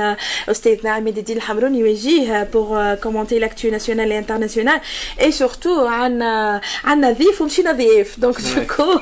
عندنا 0.00 0.16
استاذنا 0.50 0.90
عماد 0.90 1.18
الدين 1.18 1.36
الحمروني 1.36 1.78
وجيه 1.78 2.48
pour 2.52 2.94
commenter 2.94 3.38
l'actu 3.38 3.68
nationale 3.68 4.12
internationale 4.12 4.80
et 5.20 5.32
surtout 5.32 5.86
عندنا 5.86 6.60
عندنا 6.84 7.12
ضيف 7.12 7.40
ومشينا 7.40 7.72
ضيف 7.72 8.20
donc 8.20 8.36
du 8.40 8.60
coup 8.60 9.00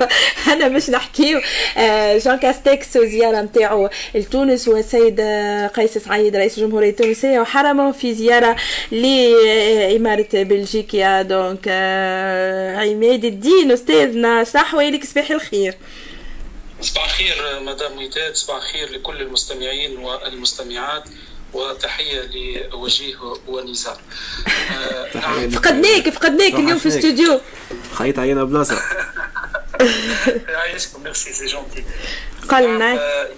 أنا 0.52 0.68
باش 0.68 0.90
نحكيو 0.90 1.40
جان 2.24 2.38
كاستكس 2.42 2.96
وزياره 2.96 3.40
نتاعو 3.40 3.88
لتونس 4.14 4.68
والسيد 4.68 5.20
قيس 5.74 5.98
سعيد 5.98 6.36
رئيس 6.36 6.58
الجمهورية 6.58 6.90
التونسية 6.90 7.40
وحرمه 7.40 7.92
في 7.92 8.14
زيارة 8.14 8.56
لإمارة 8.92 10.28
بلجيكيا 10.34 11.22
donc 11.22 11.68
عماد 12.78 13.24
الدين 13.24 13.72
أستاذنا 13.72 14.44
صح 14.44 14.74
ويلك 14.74 15.04
صباح 15.04 15.30
الخير. 15.30 15.74
صباح 16.80 17.04
الخير 17.04 17.60
مدام 17.60 17.98
وداد 17.98 18.34
صباح 18.34 18.56
الخير 18.56 18.90
لكل 18.90 19.22
المستمعين 19.22 19.98
والمستمعات 19.98 21.04
وتحية 21.52 22.22
لوجيه 22.70 23.16
ونزار. 23.46 24.00
آه 24.70 25.16
نعم. 25.16 25.50
فقدناك 25.56 26.08
فقدناك 26.08 26.54
اليوم 26.54 26.78
في 26.78 26.86
الاستوديو. 26.86 27.40
خيط 27.94 28.18
علينا 28.18 28.44
بلاصة. 28.44 28.82
يعيشكم 30.48 31.02
merci 31.02 31.32
c'est 31.32 31.46
gentil. 31.46 31.84
قلنا 32.48 32.92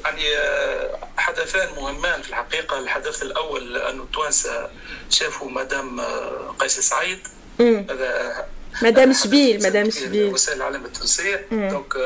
يعني 0.05 0.37
آه، 0.37 0.99
حدثان 1.17 1.69
مهمان 1.77 2.23
في 2.23 2.29
الحقيقة. 2.29 2.79
الحدث 2.79 3.23
الأول 3.23 3.77
انه 3.77 4.03
التوانسة 4.03 4.71
شافوا 5.11 5.51
مدام 5.51 6.01
آه، 6.01 6.55
قيس 6.59 6.81
سعيد. 6.81 7.19
هذا 7.61 8.47
مدام 8.83 9.13
شبيل 9.13 9.63
مدام 9.63 9.91
شبيل 9.91 10.33
وسائل 10.33 10.57
الاعلام 10.57 10.85
التونسيه 10.85 11.47
donc 11.51 11.97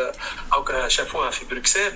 هاكا 0.52 0.88
شافوها 0.88 1.30
في 1.30 1.44
بروكسل 1.44 1.92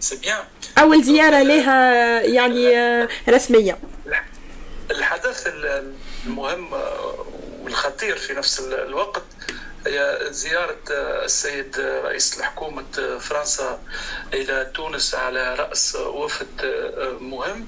c'est 0.00 0.16
bien 0.16 0.44
اول 0.78 1.02
زياره 1.02 1.42
لها 1.42 2.20
يعني 2.22 2.76
رسميه 3.28 3.78
الحدث 4.90 5.46
المهم 6.26 6.68
والخطير 7.62 8.16
في 8.16 8.32
نفس 8.32 8.60
الوقت 8.60 9.22
هي 9.86 10.18
زيارة 10.30 10.78
السيد 11.24 11.80
رئيس 11.80 12.38
الحكومة 12.38 13.18
فرنسا 13.20 13.80
إلى 14.34 14.70
تونس 14.74 15.14
على 15.14 15.54
رأس 15.54 15.94
وفد 15.96 16.46
مهم 17.20 17.66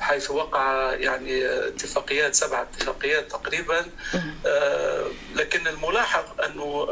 حيث 0.00 0.30
وقع 0.30 0.94
يعني 0.94 1.46
اتفاقيات 1.68 2.34
سبع 2.34 2.62
اتفاقيات 2.62 3.30
تقريبا. 3.30 3.84
لكن 5.34 5.66
الملاحظ 5.66 6.24
أنه 6.46 6.88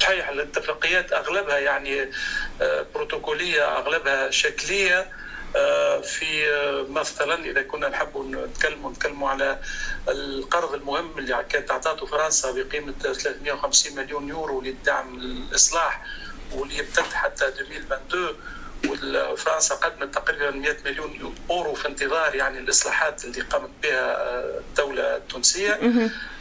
صحيح 0.00 0.28
الاتفاقيات 0.28 1.12
أغلبها 1.12 1.58
يعني 1.58 2.10
بروتوكولية 2.94 3.78
أغلبها 3.78 4.30
شكلية 4.30 4.98
آه، 5.00 5.06
في 6.02 6.50
آه، 6.50 6.86
مثلا 6.90 7.44
إذا 7.44 7.62
كنا 7.62 7.88
نحب 7.88 8.18
نتكلموا 8.18 8.90
نتكلموا 8.90 9.30
على 9.30 9.58
القرض 10.08 10.74
المهم 10.74 11.18
اللي 11.18 11.44
كانت 11.48 11.70
اعطته 11.70 12.06
فرنسا 12.06 12.52
بقيمة 12.52 12.92
350 13.02 13.96
مليون 13.96 14.28
يورو 14.28 14.60
للدعم 14.60 15.14
الإصلاح 15.14 16.04
واللي 16.52 16.78
يمتد 16.78 17.12
حتى 17.12 17.46
2022 17.46 18.34
وفرنسا 19.32 19.74
قدمت 19.74 20.14
تقريبا 20.14 20.50
100 20.50 20.76
مليون 20.84 21.34
اورو 21.50 21.74
في 21.74 21.88
انتظار 21.88 22.34
يعني 22.34 22.58
الإصلاحات 22.58 23.24
اللي 23.24 23.40
قامت 23.40 23.70
بها 23.82 24.16
آه، 24.16 24.58
الدولة 24.58 25.16
التونسية. 25.16 25.80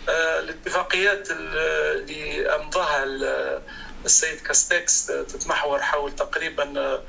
الاتفاقيات 0.09 1.31
اللي 1.31 2.55
أمضاها 2.55 3.03
السيد 4.05 4.39
كاستكس 4.39 5.05
تتمحور 5.05 5.81
حول 5.81 6.15
تقريبا 6.15 6.99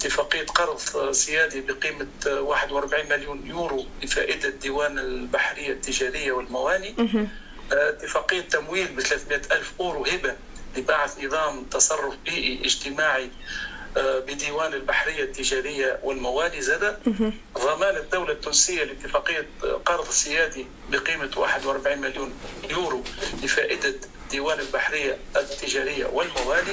اتفاقية 0.00 0.46
قرض 0.46 1.12
سيادي 1.12 1.60
بقيمة 1.60 2.06
41 2.26 3.08
مليون 3.08 3.46
يورو 3.46 3.86
لفائدة 4.02 4.48
ديوان 4.48 4.98
البحرية 4.98 5.72
التجارية 5.72 6.32
والمواني 6.32 6.94
اتفاقية 7.72 8.40
تمويل 8.40 8.86
ب 8.88 9.00
300 9.00 9.40
ألف 9.52 9.72
أورو 9.80 10.04
هبة 10.04 10.36
لبعث 10.76 11.24
نظام 11.24 11.64
تصرف 11.64 12.14
بيئي 12.24 12.60
اجتماعي 12.64 13.30
آه، 13.96 14.18
بديوان 14.18 14.74
البحرية 14.74 15.22
التجارية 15.24 16.00
والمواني 16.02 16.60
زاد. 16.62 16.98
ضمان 17.58 17.96
الدولة 17.96 18.32
التونسية 18.32 18.84
لاتفاقية 18.84 19.46
قرض 19.84 20.10
سيادي 20.10 20.66
بقيمة 20.90 21.30
41 21.36 21.98
مليون 21.98 22.32
يورو 22.70 23.02
لفائدة 23.42 23.94
ديوان 24.30 24.60
البحرية 24.60 25.18
التجارية 25.36 26.06
والمواني 26.06 26.72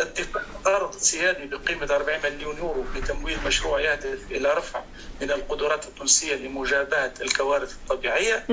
اتفاق 0.00 0.44
قرض 0.64 0.96
سيادي 0.98 1.46
بقيمة 1.46 1.86
40 1.94 2.18
مليون 2.24 2.56
يورو 2.58 2.84
لتمويل 2.96 3.38
مشروع 3.46 3.80
يهدف 3.80 4.18
إلى 4.30 4.54
رفع 4.54 4.80
من 5.20 5.30
القدرات 5.30 5.86
التونسية 5.86 6.34
لمجابهة 6.34 7.12
الكوارث 7.20 7.72
الطبيعية. 7.72 8.44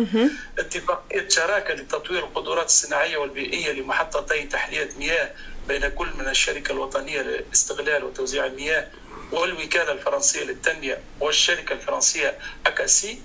اتفاقية 0.60 1.30
شراكة 1.30 1.74
لتطوير 1.74 2.20
القدرات 2.20 2.66
الصناعية 2.66 3.18
والبيئية 3.18 3.72
لمحطتي 3.72 4.44
تحلية 4.44 4.90
مياه 5.00 5.32
بين 5.68 5.88
كل 5.88 6.08
من 6.18 6.28
الشركة 6.28 6.72
الوطنية 6.72 7.22
لاستغلال 7.22 8.04
وتوزيع 8.04 8.46
المياه 8.46 8.88
والوكالة 9.32 9.92
الفرنسية 9.92 10.44
للتنمية 10.44 11.00
والشركة 11.20 11.74
الفرنسية 11.74 12.38
أكاسي. 12.66 13.20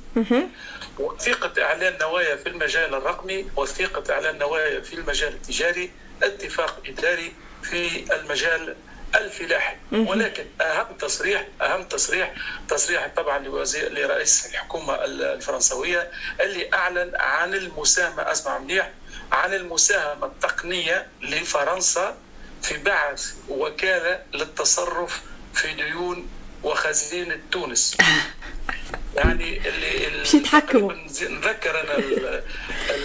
وثيقة 1.00 1.62
إعلان 1.62 1.98
نوايا 1.98 2.36
في 2.36 2.48
المجال 2.48 2.94
الرقمي 2.94 3.46
وثيقة 3.56 4.14
إعلان 4.14 4.38
نوايا 4.38 4.80
في 4.80 4.94
المجال 4.94 5.28
التجاري 5.34 5.90
اتفاق 6.22 6.82
إداري 6.86 7.32
في 7.62 8.14
المجال 8.14 8.76
الفلاحي. 9.14 9.76
ولكن 9.92 10.44
أهم 10.60 10.96
تصريح 10.96 11.46
أهم 11.62 11.84
تصريح 11.84 12.34
تصريح 12.68 13.10
طبعا 13.16 13.38
لوزير 13.38 13.92
لرئيس 13.92 14.46
الحكومة 14.46 14.94
الفرنسوية 15.04 16.10
اللي 16.40 16.70
أعلن 16.74 17.12
عن 17.16 17.54
المساهمة 17.54 18.32
أسمع 18.32 18.58
منيح 18.58 18.90
عن 19.32 19.54
المساهمة 19.54 20.26
التقنية 20.26 21.06
لفرنسا 21.22 22.16
في 22.62 22.78
بعث 22.78 23.34
وكالة 23.48 24.22
للتصرف 24.34 25.22
في 25.54 25.72
ديون 25.74 26.28
وخزينة 26.62 27.40
تونس. 27.52 27.96
يعني 29.16 29.69
اللي 29.69 30.21
مش 30.21 30.34
يتحكموا. 30.34 30.93
نذكر 31.22 31.81
أنا 31.81 31.98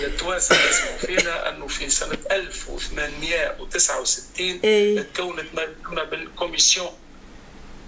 التوانسة 0.05 0.55
اللي 0.55 0.69
اسمه 0.69 0.97
فينا 0.97 1.49
أنه 1.49 1.67
في 1.67 1.89
سنة 1.89 2.17
1869 2.31 4.59
إيه. 4.63 5.01
تكونت 5.01 5.45
ما 5.55 5.61
يسمى 5.63 6.05
بال 6.05 6.19
commission 6.19 6.89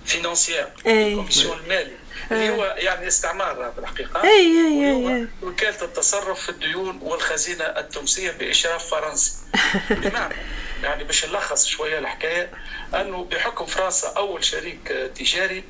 financière 0.05 0.67
ال 0.87 0.94
commission 0.94 1.59
المالي 1.59 1.91
اللي 2.31 2.49
هو 2.49 2.75
يعني 2.77 3.07
استعمار 3.07 3.71
في 3.75 3.81
الحقيقة 3.81 4.23
إي 4.23 4.29
إي 4.29 5.15
إي 5.15 5.27
وكالة 5.43 5.81
التصرف 5.81 6.39
في 6.39 6.49
الديون 6.49 6.99
والخزينة 7.01 7.63
التونسية 7.63 8.31
بإشراف 8.31 8.89
فرنسي. 8.89 9.33
بمعنى 9.89 10.35
يعني 10.83 11.03
باش 11.03 11.25
نلخص 11.25 11.65
شوية 11.65 11.99
الحكاية 11.99 12.51
أنه 12.93 13.23
بحكم 13.23 13.65
فرنسا 13.65 14.07
أول 14.07 14.43
شريك 14.43 14.87
تجاري 15.15 15.63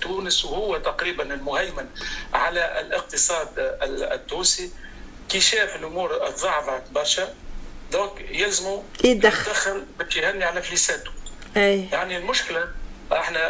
تونس 0.00 0.44
وهو 0.44 0.76
تقريبا 0.76 1.34
المهيمن 1.34 1.86
على 2.34 2.80
الاقتصاد 2.80 3.48
التونسي 4.12 4.70
كي 5.28 5.40
شاف 5.40 5.76
الأمور 5.76 6.30
تضعضعت 6.30 6.90
برشا 6.90 7.34
donc 7.92 8.12
يلزموا 8.30 8.82
يدخل 9.04 9.84
باش 9.98 10.16
يهني 10.16 10.44
على 10.44 10.62
فليساته 10.62 11.10
أي. 11.56 11.88
يعني 11.92 12.16
المشكلة 12.16 12.68
إحنا 13.12 13.40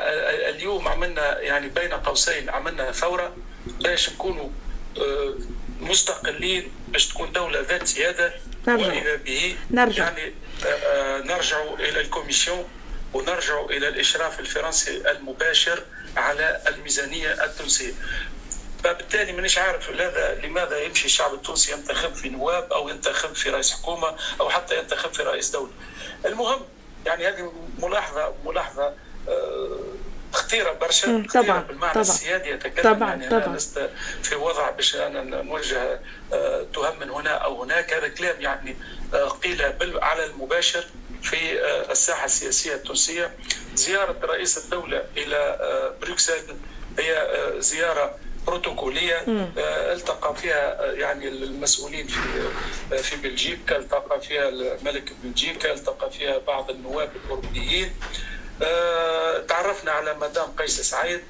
اليوم 0.49 0.89
عملنا 0.89 1.41
يعني 1.41 1.69
بين 1.69 1.93
قوسين 1.93 2.51
عملنا 2.51 2.93
ثورة 2.93 3.37
باش 3.67 4.11
نكونوا 4.11 4.49
آه، 4.99 5.35
مستقلين 5.81 6.73
باش 6.89 7.09
تكون 7.09 7.33
دولة 7.33 7.61
ذات 7.61 7.87
سياده 7.87 8.35
نرجع. 8.69 8.87
وإذا 8.87 9.17
به 9.17 9.57
نرجع. 9.71 10.05
يعني 10.05 10.35
آه، 10.67 11.19
نرجع 11.19 11.63
إلى 11.79 12.01
ال 12.01 12.07
commission 12.07 12.65
ونرجع 13.15 13.65
إلى 13.65 13.89
الإشراف 13.89 14.41
الفرنسي 14.41 15.11
المباشر 15.11 15.83
على 16.17 16.61
الميزانية 16.69 17.45
التونسية. 17.45 17.93
فبالتالي 18.85 19.33
مانيش 19.33 19.59
عارف 19.59 19.91
لماذا 19.91 20.35
لماذا 20.45 20.81
يمشي 20.81 21.05
الشعب 21.07 21.35
التونسي 21.35 21.73
ينتخب 21.73 22.15
في 22.15 22.29
نواب 22.29 22.73
أو 22.73 22.89
ينتخب 22.89 23.35
في 23.35 23.51
رئيس 23.51 23.73
حكومة 23.73 24.17
أو 24.41 24.51
حتى 24.51 24.79
ينتخب 24.79 25.13
في 25.13 25.23
رئيس 25.23 25.51
دولة. 25.51 25.73
المهم 26.27 26.61
يعني 27.07 27.29
هذه 27.29 27.53
ملاحظه 27.79 28.35
ملاحظة 28.45 28.95
آه، 29.29 29.79
خطيرة 30.33 30.73
برشا 30.73 31.27
طبعا 31.35 31.61
بالمعنى 31.61 31.93
طبعا 31.93 32.03
السيادي. 32.03 32.51
يتكلم 32.51 32.95
طبعا 32.95 33.15
يعني 33.15 33.29
طبعا. 33.41 33.57
لست 33.57 33.91
في 34.23 34.35
وضع 34.35 34.71
باش 34.71 34.97
أنا 34.97 35.43
نوجه 35.43 36.01
آه، 36.33 36.67
تهم 36.75 37.01
من 37.01 37.11
هنا 37.11 37.31
أو 37.31 37.63
هناك. 37.63 37.93
هذا 37.93 38.09
كلام 38.09 38.41
يعني 38.41 38.77
آه، 39.15 39.29
قيل 39.29 39.63
على 40.03 40.25
المباشر. 40.25 40.85
في 41.31 41.63
الساحة 41.91 42.25
السياسية 42.25 42.75
التونسية. 42.75 43.37
زيارة 43.75 44.17
رئيس 44.23 44.59
الدولة 44.59 45.05
إلى 45.17 45.59
بروكسل 46.01 46.57
هي 46.99 47.29
زيارة 47.59 48.19
بروتوكولية 48.47 49.25
التقى 49.93 50.37
فيها 50.37 50.93
يعني 50.93 51.29
المسؤولين 51.29 52.07
في 52.07 53.03
في 53.03 53.17
بلجيكا 53.17 53.77
التقى 53.77 54.21
فيها 54.21 54.49
الملك 54.49 55.13
بلجيكا 55.23 55.73
التقى 55.73 56.11
فيها 56.11 56.39
بعض 56.39 56.71
النواب 56.71 57.11
الأوروبيين. 57.25 57.95
تعرفنا 59.49 59.93
على 59.93 60.15
مدام 60.15 60.51
قيس 60.59 60.81
سعيد 60.81 61.21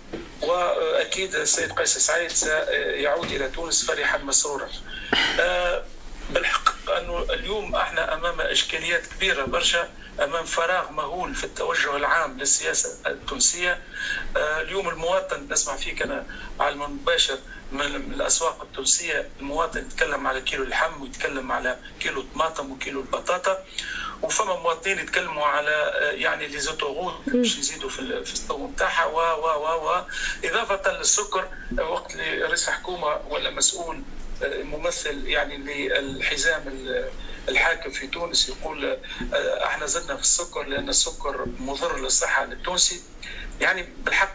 وأكيد 0.43 1.35
السيد 1.35 1.73
قيس 1.73 1.99
سعيد 1.99 2.31
سيعود 2.31 3.33
إلى 3.33 3.49
تونس 3.49 3.85
فرحا 3.85 4.19
مسرورا. 4.19 4.69
بالحق. 6.31 6.91
انه 6.91 7.27
اليوم 7.31 7.75
إحنا 7.77 8.15
امام 8.15 8.41
اشكاليات 8.41 9.07
كبيرة 9.07 9.45
برشا 9.45 9.89
امام 10.25 10.45
فراغ 10.45 10.91
مهول 10.93 11.35
في 11.35 11.45
التوجه 11.45 11.97
العام 11.97 12.39
للسياسة 12.39 12.99
التونسية. 13.07 13.83
آه، 14.37 14.61
اليوم 14.61 14.89
المواطن 14.89 15.47
نسمع 15.51 15.77
فيك 15.77 16.03
أنا 16.03 16.27
على 16.61 16.75
المباشر 16.75 17.39
من 17.73 17.81
الأسواق 17.83 18.63
التونسية 18.63 19.29
المواطن 19.41 19.81
يتكلم 19.81 20.27
على 20.27 20.41
كيلو 20.41 20.63
اللحم 20.63 21.03
ويتكلم 21.03 21.53
على 21.53 21.79
كيلو 22.01 22.21
الطماطم 22.21 22.73
وكيلو 22.73 23.01
البطاطا. 23.01 23.65
وفما 24.23 24.57
مواطنين 24.57 24.99
يتكلموا 24.99 25.47
على 25.47 25.71
آه، 25.71 26.11
يعني 26.11 26.47
لي 26.47 26.59
زوتوغوت 26.61 27.15
باش 27.27 27.57
يزيدوا 27.59 27.91
في 27.91 28.25
في 28.25 28.33
السوق 28.33 28.71
نتاعها 28.71 29.05
و 29.05 29.17
و 29.17 29.47
و 29.47 29.89
و. 29.91 30.03
إضافة 30.45 30.99
للسكر 30.99 31.49
وقت 31.79 32.13
اللي 32.13 32.43
رئيس 32.45 32.71
حكومه 32.71 33.21
ولا 33.29 33.51
مسؤول 33.51 34.03
ممثل 34.43 35.27
يعني 35.27 35.57
للحزام 35.57 36.65
الحاكم 37.49 37.91
في 37.91 38.07
تونس 38.07 38.49
يقول 38.49 38.85
آه، 39.35 39.67
إحنا 39.67 39.87
زدنا 39.87 40.17
في 40.17 40.23
السكر 40.23 40.63
لأن 40.63 40.89
السكر 40.89 41.47
مضر 41.59 41.99
للصحة 42.01 42.45
للتونسي 42.45 43.01
يعني 43.61 43.89
بالحق 43.99 44.35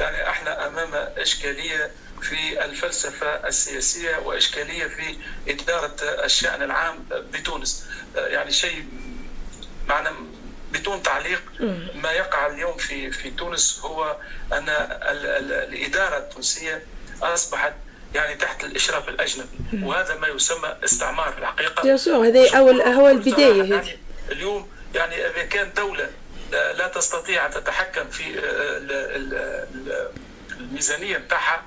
يعني 0.00 0.28
إحنا 0.30 0.66
أمام 0.66 0.94
إشكالية 1.16 1.90
في 2.22 2.64
الفلسفة 2.64 3.26
السياسية 3.48 4.16
وإشكالية 4.16 4.86
في 4.86 5.16
إدارة 5.48 5.96
الشأن 6.02 6.62
العام 6.62 7.04
بتونس. 7.10 7.86
يعني 8.16 8.52
شيء 8.52 8.84
معنا 9.88 10.12
بدون 10.72 11.02
تعليق. 11.02 11.42
ما 11.94 12.10
يقع 12.12 12.46
اليوم 12.46 12.76
في 12.76 13.10
في 13.10 13.30
تونس 13.30 13.80
هو 13.80 14.16
أن 14.52 14.68
الإدارة 14.68 16.18
التونسية 16.18 16.82
أصبحت 17.22 17.74
يعني 18.14 18.34
تحت 18.34 18.64
الإشراف 18.64 19.08
الأجنبي. 19.08 19.48
وهذا 19.82 20.14
ما 20.14 20.28
يسمى 20.28 20.76
استعمار 20.84 21.34
الحقيقة. 21.38 21.88
يا 21.88 21.96
سو 21.96 22.22
هذه 22.22 22.56
اول 22.56 22.82
هو 22.82 23.08
البدايه 23.08 23.62
يعني 23.62 23.98
اليوم 24.32 24.68
يعني 24.94 25.26
إذا 25.26 25.44
كان 25.44 25.72
دولة 25.76 26.10
لا 26.52 26.88
تستطيع 26.88 27.46
أن 27.46 27.50
تتحكم 27.50 28.10
في 28.10 28.24
الميزانية 30.60 31.18
بتاعها 31.18 31.62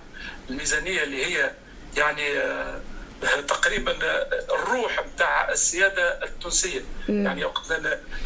الميزانية 0.49 1.03
اللي 1.03 1.25
هي 1.25 1.51
يعني 1.97 2.39
تقريبا 3.47 3.97
الروح 4.53 5.01
بتاع 5.01 5.51
السيادة 5.51 6.23
التونسية. 6.23 6.81
مم. 7.09 7.25
يعني 7.25 7.45
وقت 7.45 7.71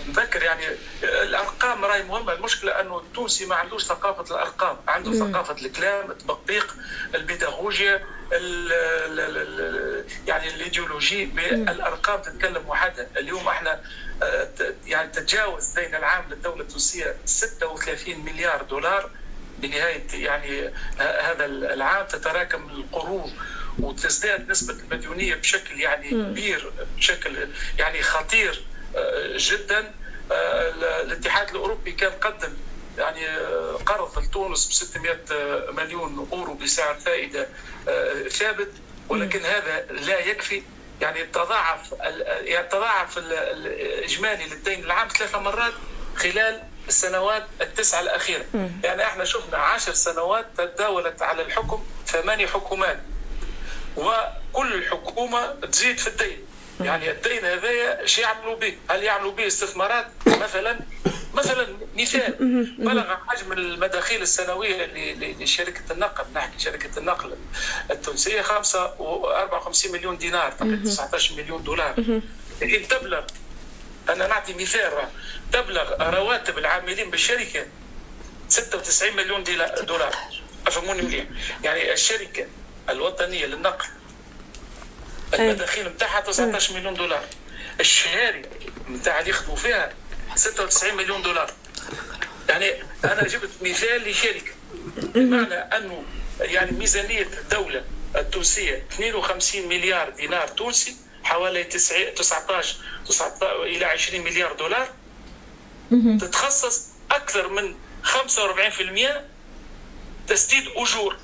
نذكر 0.07 0.43
يعني 0.43 0.63
الأرقام 1.03 1.85
راهي 1.85 2.03
مهمة. 2.03 2.33
المشكلة 2.33 2.81
أنه 2.81 2.97
التونسي 2.99 3.45
ما 3.45 3.55
عندوش 3.55 3.83
ثقافة 3.83 4.35
الأرقام. 4.35 4.77
عنده 4.87 5.09
مم. 5.11 5.31
ثقافة 5.31 5.65
الكلام 5.65 6.11
التطبيق 6.11 6.75
البيداغوجيا 7.15 7.95
ال 8.33 8.71
ال 9.19 9.37
ال 9.37 10.05
يعني 10.27 10.47
الإيديولوجي 10.47 11.25
بالأرقام 11.25 12.21
تتكلم 12.21 12.69
وحدها 12.69 13.07
اليوم 13.17 13.47
إحنا 13.47 13.81
آه، 14.23 14.49
يعني 14.85 15.11
تجاوز 15.11 15.65
دين 15.67 15.95
العام 15.95 16.29
للدولة 16.29 16.61
التونسية 16.61 17.15
36 17.25 18.19
مليار 18.25 18.61
دولار. 18.61 19.09
بنهاية 19.57 20.03
يعني 20.13 20.73
هذا 20.99 21.45
العام 21.45 22.07
تتراكم 22.07 22.69
القروض 22.69 23.31
وتزداد 23.79 24.51
نسبة 24.51 24.73
المديونية 24.73 25.35
بشكل 25.35 25.79
يعني 25.79 26.09
كبير 26.09 26.71
بشكل 26.97 27.47
يعني 27.79 28.01
خطير 28.01 28.63
آه، 28.95 29.33
جدا. 29.37 29.93
آه، 30.31 31.01
الاتحاد 31.01 31.49
الأوروبي 31.49 31.91
كان 31.91 32.11
قدم 32.11 32.53
يعني 32.97 33.27
آه، 33.29 33.79
قرض 33.85 34.19
لتونس 34.19 34.67
ب 34.67 34.71
600 34.71 35.17
مليون 35.71 36.27
أورو 36.31 36.53
بسعر 36.53 36.95
فائدة 36.95 37.47
ثابت. 38.29 38.71
ولكن 39.09 39.39
هذا 39.39 39.85
لا 39.91 40.19
يكفي. 40.19 40.63
يعني 41.01 41.23
تضاعف 41.23 41.93
يعني 42.41 42.67
تضاعف 42.67 43.17
الإجمالي 43.17 44.45
للدين 44.45 44.83
العام 44.83 45.07
ثلاث 45.07 45.35
مرات 45.35 45.73
خلال 46.15 46.63
السنوات 46.87 47.43
التسعة 47.61 48.01
الأخيرة. 48.01 48.45
يعني 48.83 49.03
إحنا 49.03 49.25
شفنا 49.25 49.57
عشر 49.57 49.93
سنوات 49.93 50.45
تداولت 50.57 51.21
على 51.21 51.41
الحكم 51.41 51.83
ثماني 52.07 52.47
حكومات. 52.47 52.99
وكل 53.97 54.85
حكومة 54.85 55.51
تزيد 55.51 55.97
في 55.97 56.07
الدين. 56.07 56.37
يعني 56.81 57.11
الدين 57.11 57.45
هذايا 57.45 58.01
إيش 58.01 58.17
يعملوا 58.19 58.55
به؟ 58.55 58.77
هل 58.89 59.03
يعملوا 59.03 59.31
به 59.31 59.47
استثمارات؟ 59.47 60.07
مثلا 60.25 60.79
مثلا 61.33 61.67
مثال. 61.97 62.35
بلغ 62.79 63.15
حجم 63.27 63.51
المداخيل 63.51 64.21
السنوية 64.21 64.85
لشركة 65.39 65.91
النقل. 65.91 66.25
نحكي 66.35 66.59
شركة 66.59 66.99
النقل 66.99 67.37
التونسية 67.91 68.41
54 68.41 69.91
مليون 69.91 70.17
دينار 70.17 70.51
تقريبا 70.51 70.89
19 70.89 71.35
مليون 71.35 71.63
دولار. 71.63 72.21
الحين 72.61 72.87
تبلغ 72.87 73.23
أنا 74.09 74.27
نعطي 74.27 74.53
مثال 74.53 74.91
تبلغ 75.51 76.09
رواتب 76.09 76.57
العاملين 76.57 77.09
بالشركة 77.09 77.65
96 78.49 79.15
مليون 79.15 79.43
دولار. 79.81 80.15
أفهموني 80.67 81.01
مليح. 81.01 81.25
يعني 81.63 81.93
الشركة 81.93 82.47
الوطنية 82.91 83.45
للنقل. 83.45 83.85
المداخيل 85.33 85.87
نتاعها 85.87 86.21
19 86.21 86.73
مليون 86.73 86.93
دولار. 86.93 87.25
الشهاري 87.79 88.41
نتاع 88.89 89.19
اللي 89.19 89.29
يخدموا 89.29 89.55
فيها 89.55 89.93
96 90.35 90.95
مليون 90.95 91.21
دولار. 91.21 91.53
يعني 92.49 92.71
أنا 93.05 93.27
جبت 93.27 93.49
مثال 93.61 94.09
لشركة. 94.09 94.51
بمعنى 94.97 95.55
أنه 95.55 96.03
يعني 96.39 96.71
ميزانية 96.71 97.21
الدولة 97.21 97.83
التونسية 98.15 98.85
52 98.91 99.67
مليار 99.67 100.09
دينار 100.09 100.47
تونسي 100.47 100.95
حوالي 101.23 101.63
19 101.63 102.75
19 103.05 103.63
إلى 103.63 103.85
20 103.85 104.23
مليار 104.23 104.53
دولار. 104.53 104.89
تتخصص 106.21 106.87
أكثر 107.11 107.47
من 107.47 107.75
45% 108.03 109.21
تسديد 110.27 110.67
أجور. 110.75 111.17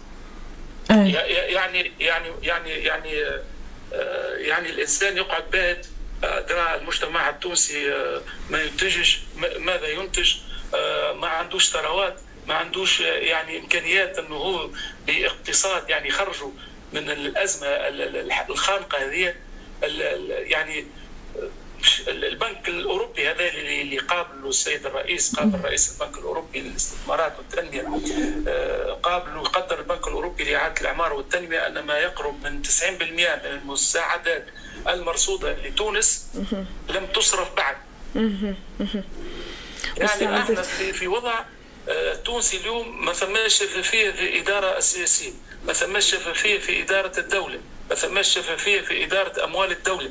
يعني 0.90 1.92
يعني 2.00 2.32
يعني 2.42 2.70
يعني 2.70 3.24
آه، 3.94 4.36
يعني 4.36 4.70
الإنسان 4.70 5.18
يقعد 5.18 5.52
بات 5.52 5.88
درا 6.22 6.76
المجتمع 6.76 7.30
التونسي 7.30 7.94
آه، 7.94 8.22
ما 8.50 8.64
ينتجش 8.64 9.20
ماذا 9.60 9.88
ينتج؟ 9.88 10.36
آه، 10.76 11.14
ما 11.14 11.28
عندوش 11.28 11.70
ثروات 11.70 12.20
ما 12.48 12.54
عندوش 12.54 13.00
يعني 13.00 13.58
إمكانيات 13.58 14.18
إنه 14.20 14.36
هو 14.36 14.70
باقتصاد 15.08 15.90
يعني 15.90 16.08
يخرجوا 16.08 16.52
من 16.94 17.10
الأزمة 17.10 17.68
الخانقة 18.50 18.98
هذه 18.98 19.36
يعني 20.28 20.86
البنك 22.08 22.68
الأوروبي 22.68 23.30
هذا 23.30 23.48
اللي 23.50 23.98
قابله 23.98 24.50
السيد 24.50 24.86
الرئيس 24.86 25.36
قابل 25.36 25.60
رئيس 25.66 25.92
البنك 26.02 26.18
الأوروبي 26.18 26.60
للاستثمارات 26.60 27.34
والتنمية. 27.38 27.82
آه، 28.48 28.94
قابل 29.04 29.38
وقدر 29.38 29.80
البنك 29.80 30.08
الأوروبي 30.08 30.44
لإعادة 30.44 30.82
الإعمار 30.82 31.14
والتنمية 31.14 31.68
أن 31.68 31.80
ما 31.80 31.98
يقرب 31.98 32.44
من 32.44 32.62
90% 32.62 33.36
من 33.36 33.52
المساعدات 33.52 34.46
المرصودة 34.88 35.54
لتونس 35.54 36.28
لم 36.90 37.06
تصرف 37.06 37.56
بعد. 37.56 37.76
يعني 39.98 40.38
إحنا 40.42 40.62
في, 40.62 41.08
وضع 41.08 41.40
آه، 41.90 42.14
تونسي 42.16 42.58
اليوم 42.58 43.06
ما 43.06 43.14
ثماش 43.14 43.54
شفافيه 43.54 44.12
في 44.12 44.30
الاداره 44.30 44.78
السياسية، 44.78 45.32
ما 45.68 45.74
ثماش 45.74 46.12
شفافيه 46.12 46.60
في 46.60 46.82
إدارة 46.84 47.20
الدولة، 47.20 47.60
ما 47.90 47.96
ثماش 47.96 48.34
شفافيه 48.34 48.82
في 48.82 49.04
إدارة 49.04 49.44
أموال 49.44 49.72
الدولة. 49.72 50.10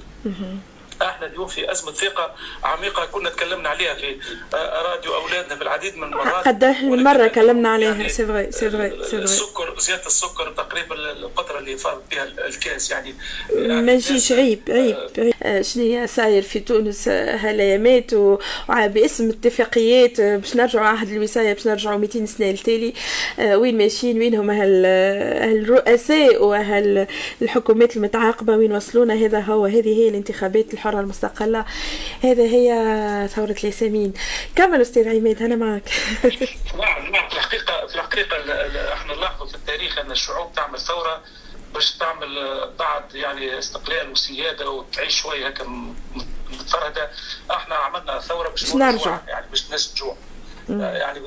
إحنا 1.03 1.27
اليوم 1.27 1.47
في 1.47 1.71
ازمة 1.73 1.93
ثقة 1.93 2.35
عميقة 2.65 3.07
كنا 3.07 3.31
تكلمنا 3.31 3.69
عليها 3.69 3.95
في 3.95 4.19
راديو 4.55 5.15
أولادنا 5.15 5.57
في 5.57 5.63
العديد 5.63 5.97
من 5.97 6.05
المرات. 6.05 6.49
قداش 6.49 6.77
من 6.77 7.05
مرة 7.05 7.27
كلمنا 7.27 7.69
عليها. 7.69 8.09
c'est 8.09 8.27
vrai 8.27 8.53
c'est 8.53 8.71
vrai 8.71 9.05
c'est 9.05 9.11
vrai 9.11 9.25
السكر 9.25 9.76
زيادة 9.79 10.07
السكر 10.07 10.53
تقريبا 10.53 10.95
القطره 10.95 11.59
اللي 11.59 11.77
فاض 11.77 12.03
بها 12.11 12.25
الكاس 12.25 12.91
يعني 12.91 13.15
ما 13.55 13.93
يجيش 13.93 14.33
عيب 14.33 14.61
عيب, 14.69 14.97
عيب. 15.19 15.35
آه، 15.43 15.63
شنو 15.63 15.85
هي 15.85 16.07
صاير 16.07 16.43
في 16.43 16.61
تونس؟ 16.61 17.09
آه، 17.09 17.37
هالأيامات 17.37 18.15
وباسم 18.15 19.29
اتفاقيات 19.29 20.21
آه، 20.21 20.37
باش 20.37 20.57
نرجعوا 20.57 20.87
عهد 20.87 21.09
الوصاية 21.09 21.53
باش 21.53 21.67
نرجعوا 21.67 21.99
200 21.99 22.27
سنة 22.27 22.51
لتالي. 22.51 22.93
وين 23.39 23.79
ماشيين؟ 23.79 24.19
وين 24.19 24.35
هما 24.35 24.63
هالرؤساء 24.63 26.45
وهالحكومات 26.45 27.97
المتعاقبة؟ 27.97 28.57
وين 28.57 28.73
وصلونا؟ 28.73 29.15
هذا 29.15 29.41
هو 29.41 29.67
هذه 29.67 29.99
هي 29.99 30.09
الانتخابات 30.09 30.75
الحرة 30.75 31.01
المستقلة. 31.01 31.65
هذا 32.23 32.43
هي 32.43 32.69
ثورة 33.35 33.57
الياسمين. 33.61 34.13
كمل 34.57 34.81
أستاذ 34.81 35.09
عماد 35.09 35.43
أنا 35.43 35.57
معك. 35.57 35.83
نعم 36.81 37.13
نعم 37.13 37.29
في 37.29 37.37
الحقيقة 37.37 37.87
في 37.87 37.95
الحقيقة 37.95 38.37
إحنا 38.93 39.15
نلاحظوا 39.15 39.47
التاريخ 39.67 39.99
أن 39.99 40.11
الشعوب 40.11 40.53
تعمل 40.53 40.81
ثورة 40.81 41.23
باش 41.75 41.93
تعمل 41.93 42.61
بعد 42.79 43.15
يعني 43.15 43.59
استقلال 43.59 44.11
وسيادة 44.11 44.71
وتعيش 44.71 45.21
شوية 45.21 45.47
هكا 45.47 45.65
متفردة. 46.51 47.11
إحنا 47.51 47.75
عملنا 47.75 48.21
ثورة 48.21 48.49
باش 48.49 48.75
نرجع. 48.75 49.21
يعني 49.29 49.47
باش 49.51 49.67
الناس 49.67 49.93
تجوع. 49.95 50.17
يعني 50.69 51.21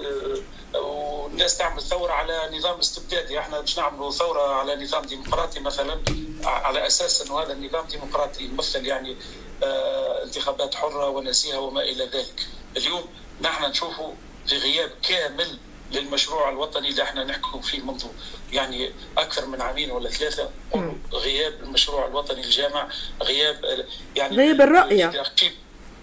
والناس 0.73 1.57
تعمل 1.57 1.81
ثورة 1.81 2.11
على 2.11 2.57
نظام 2.57 2.79
استبدادي. 2.79 3.39
إحنا 3.39 3.59
باش 3.59 3.79
نعملوا 3.79 4.11
ثورة 4.11 4.53
على 4.53 4.75
نظام 4.75 5.05
ديمقراطي 5.05 5.59
مثلا 5.59 6.01
على 6.43 6.87
أساس 6.87 7.21
إنه 7.21 7.39
هذا 7.39 7.53
النظام 7.53 7.85
ديمقراطي 7.87 8.43
يمثل 8.43 8.85
يعني 8.85 9.17
آه 9.63 10.23
انتخابات 10.23 10.75
حرة 10.75 11.09
ونزيهه 11.09 11.59
وما 11.59 11.81
إلى 11.81 12.05
ذلك. 12.05 12.47
اليوم 12.77 13.05
نحن 13.41 13.63
نشوفه 13.63 14.13
في 14.47 14.57
غياب 14.57 14.91
كامل 15.09 15.57
للمشروع 15.91 16.49
الوطني 16.49 16.89
اللي 16.89 17.03
إحنا 17.03 17.23
نحكم 17.23 17.61
فيه 17.61 17.81
منذ 17.81 18.05
يعني 18.51 18.91
أكثر 19.17 19.45
من 19.45 19.61
عامين 19.61 19.91
ولا 19.91 20.09
ثلاثة 20.09 20.49
غياب 21.13 21.53
المشروع 21.63 22.07
الوطني 22.07 22.41
الجامع 22.43 22.89
غياب 23.23 23.85
يعني 24.15 24.37
غياب 24.37 24.61
الرؤية. 24.61 25.07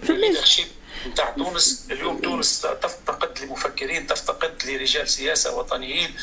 في 0.02 0.12
نتاع 1.06 1.30
تونس. 1.30 1.86
اليوم 1.90 2.18
تونس 2.18 2.60
تفتقد 2.60 3.38
لمفكرين 3.38 4.06
تفتقد 4.06 4.62
لرجال 4.64 5.08
سياسة 5.08 5.56
وطنيين. 5.56 6.14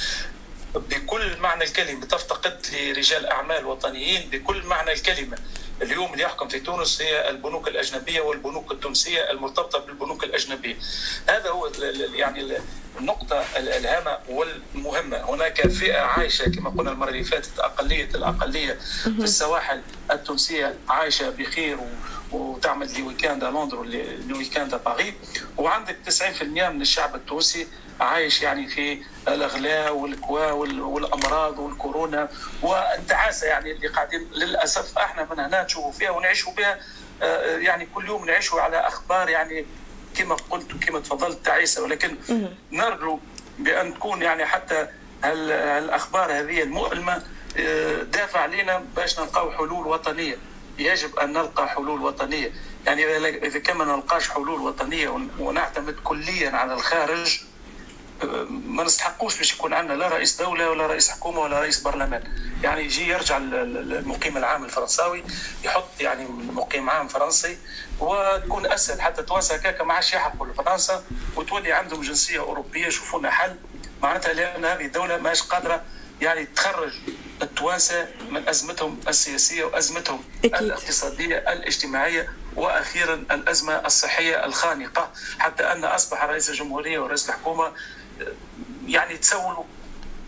بكل 0.76 1.38
معنى 1.38 1.64
الكلمة 1.64 2.06
تفتقد 2.06 2.66
لرجال 2.74 3.26
أعمال 3.26 3.66
وطنيين 3.66 4.30
بكل 4.30 4.64
معنى 4.64 4.92
الكلمة. 4.94 5.38
اليوم 5.82 6.14
اللي 6.14 6.24
يحكم 6.24 6.48
في 6.48 6.60
تونس 6.60 7.02
هي 7.02 7.30
البنوك 7.30 7.68
الأجنبية 7.68 8.22
والبنوك 8.22 8.72
التونسية 8.72 9.32
المرتبطة 9.32 9.80
بالبنوك 9.80 10.24
الأجنبية. 10.24 10.76
هذا 11.30 11.50
هو 11.50 11.72
يعني 12.14 12.58
النقطة 13.00 13.46
الهامة 13.58 14.18
والمهمة. 14.30 15.18
هناك 15.18 15.68
فئة 15.68 16.00
عايشة 16.00 16.46
كما 16.50 16.70
قلنا 16.70 16.92
المرة 16.92 17.10
اللي 17.10 17.24
فاتت 17.24 17.60
أقلية 17.60 18.10
الأقلية 18.16 18.74
في 19.04 19.08
السواحل 19.24 19.82
التونسية 20.12 20.76
عايشة 20.90 21.30
بخير 21.30 21.78
وتعمل 22.32 23.00
لويكاندا 23.00 23.50
لندن 23.50 24.04
لويكاندا 24.28 24.78
باريس 24.78 25.14
وعندك 25.58 25.98
90% 26.06 26.44
من 26.44 26.82
الشعب 26.82 27.16
التونسي 27.16 27.68
عايش 28.04 28.42
يعني 28.42 28.68
في 28.68 29.02
الأغلاء 29.28 29.96
والكوا 29.96 30.52
والأمراض 30.52 31.60
والكورونا 31.60 32.30
والتعاسه 32.62 33.48
يعني 33.48 33.72
اللي 33.72 33.88
قاعدين 33.88 34.28
للأسف 34.32 34.98
إحنا 34.98 35.28
من 35.32 35.40
هنا 35.40 35.64
نشوفوا 35.64 35.92
فيها 35.92 36.10
ونعيشوا 36.12 36.54
بها 36.54 36.80
آه، 37.22 37.58
يعني 37.58 37.88
كل 37.96 38.06
يوم 38.06 38.26
نعيشوا 38.26 38.62
على 38.62 38.78
أخبار 38.78 39.30
يعني 39.30 39.66
كما 40.16 40.36
قلت 40.36 40.74
وكما 40.74 41.00
تفضلت 41.00 41.46
تعيسه 41.46 41.84
ولكن 41.84 42.18
نرجو 42.72 43.20
بأن 43.60 43.94
تكون 43.94 44.22
يعني 44.22 44.46
حتى 44.46 44.88
الاخبار 45.26 46.32
هذه 46.32 46.64
المؤلمة 46.64 47.24
آه، 47.58 48.04
دافع 48.04 48.40
علينا 48.40 48.84
باش 48.96 49.20
نلقاو 49.20 49.52
حلول 49.52 49.88
وطنية. 49.88 50.38
يجب 50.78 51.16
أن 51.20 51.34
نلقى 51.34 51.70
حلول 51.70 52.02
وطنية. 52.02 52.52
يعني 52.86 53.18
اذا 53.28 53.60
كان 53.60 53.78
ما 53.78 53.86
نلقاش 53.86 54.30
حلول 54.30 54.62
وطنية 54.62 55.28
ونعتمد 55.40 55.96
كليا 56.04 56.50
على 56.52 56.74
الخارج 56.74 57.42
ما 58.50 58.84
نستحقوش 58.84 59.38
باش 59.38 59.54
يكون 59.54 59.74
عندنا 59.74 59.94
لا 59.98 60.08
رئيس 60.08 60.42
دولة 60.42 60.70
ولا 60.70 60.88
رئيس 60.88 61.10
حكومة 61.10 61.40
ولا 61.40 61.60
رئيس 61.60 61.80
برلمان. 61.82 62.24
يعني 62.64 62.84
يجي 62.84 63.08
يرجع 63.08 63.38
المقيم 63.38 64.38
العام 64.38 64.64
الفرنساوي 64.64 65.24
يحط 65.64 66.02
يعني 66.02 66.26
مقيم 66.30 66.90
عام 66.90 67.08
فرنسي 67.08 67.58
وتكون 68.00 68.66
أسهل 68.72 69.02
حتى 69.02 69.24
توانسة 69.24 69.56
هكاك 69.56 69.82
ما 69.82 69.94
عادش 69.94 70.14
يحقوا 70.14 70.48
لفرنسا 70.48 71.04
وتولي 71.36 71.72
عندهم 71.74 72.02
جنسية 72.02 72.40
أوروبية 72.40 72.88
يشوفوا 72.88 73.20
لنا 73.20 73.32
حل. 73.32 73.56
معناتها 74.04 74.34
لأن 74.34 74.66
هذه 74.66 74.86
الدولة 74.86 75.18
ماهيش 75.18 75.42
قادرة 75.42 75.82
يعني 76.22 76.46
تخرج 76.46 76.92
التوانسة 77.42 78.08
من 78.30 78.48
أزمتهم 78.50 79.00
السياسية 79.08 79.64
وأزمتهم 79.64 80.24
أكيد. 80.40 80.56
الاقتصادية 80.56 81.38
الاجتماعية 81.38 82.34
وأخيرا 82.56 83.14
الأزمة 83.14 83.74
الصحية 83.86 84.46
الخانقة. 84.46 85.12
حتى 85.40 85.64
أن 85.72 85.86
أصبح 85.86 86.24
رئيس 86.24 86.50
الجمهورية 86.50 87.00
ورئيس 87.00 87.30
الحكومة 87.30 87.72
يعني 88.88 89.18
تسولوا 89.18 89.64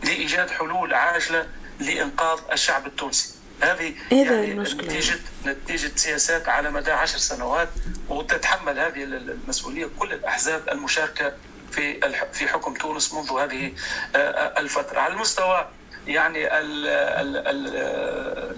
لإيجاد 0.04 0.50
حلول 0.50 0.94
عاجلة 0.94 1.48
لإنقاذ 1.80 2.40
الشعب 2.52 2.86
التونسي. 2.86 3.36
هذه 3.62 3.94
يعني 4.12 4.54
نتيجه 4.54 5.20
نتيجة 5.46 5.92
سياسات 5.96 6.50
على 6.50 6.72
مدى 6.72 6.92
عشر 6.92 7.18
سنوات 7.18 7.70
وتتحمل 8.10 8.80
هذه 8.80 9.04
المسؤولية 9.04 9.88
كل 10.00 10.14
الأحزاب 10.14 10.70
المشاركة 10.70 11.34
في 11.72 12.00
في 12.34 12.48
حكم 12.48 12.74
تونس 12.74 13.14
منذ 13.14 13.32
هذه 13.32 13.74
الفترة. 14.58 15.00
على 15.00 15.14
المستوى 15.14 15.70
يعني 16.08 16.48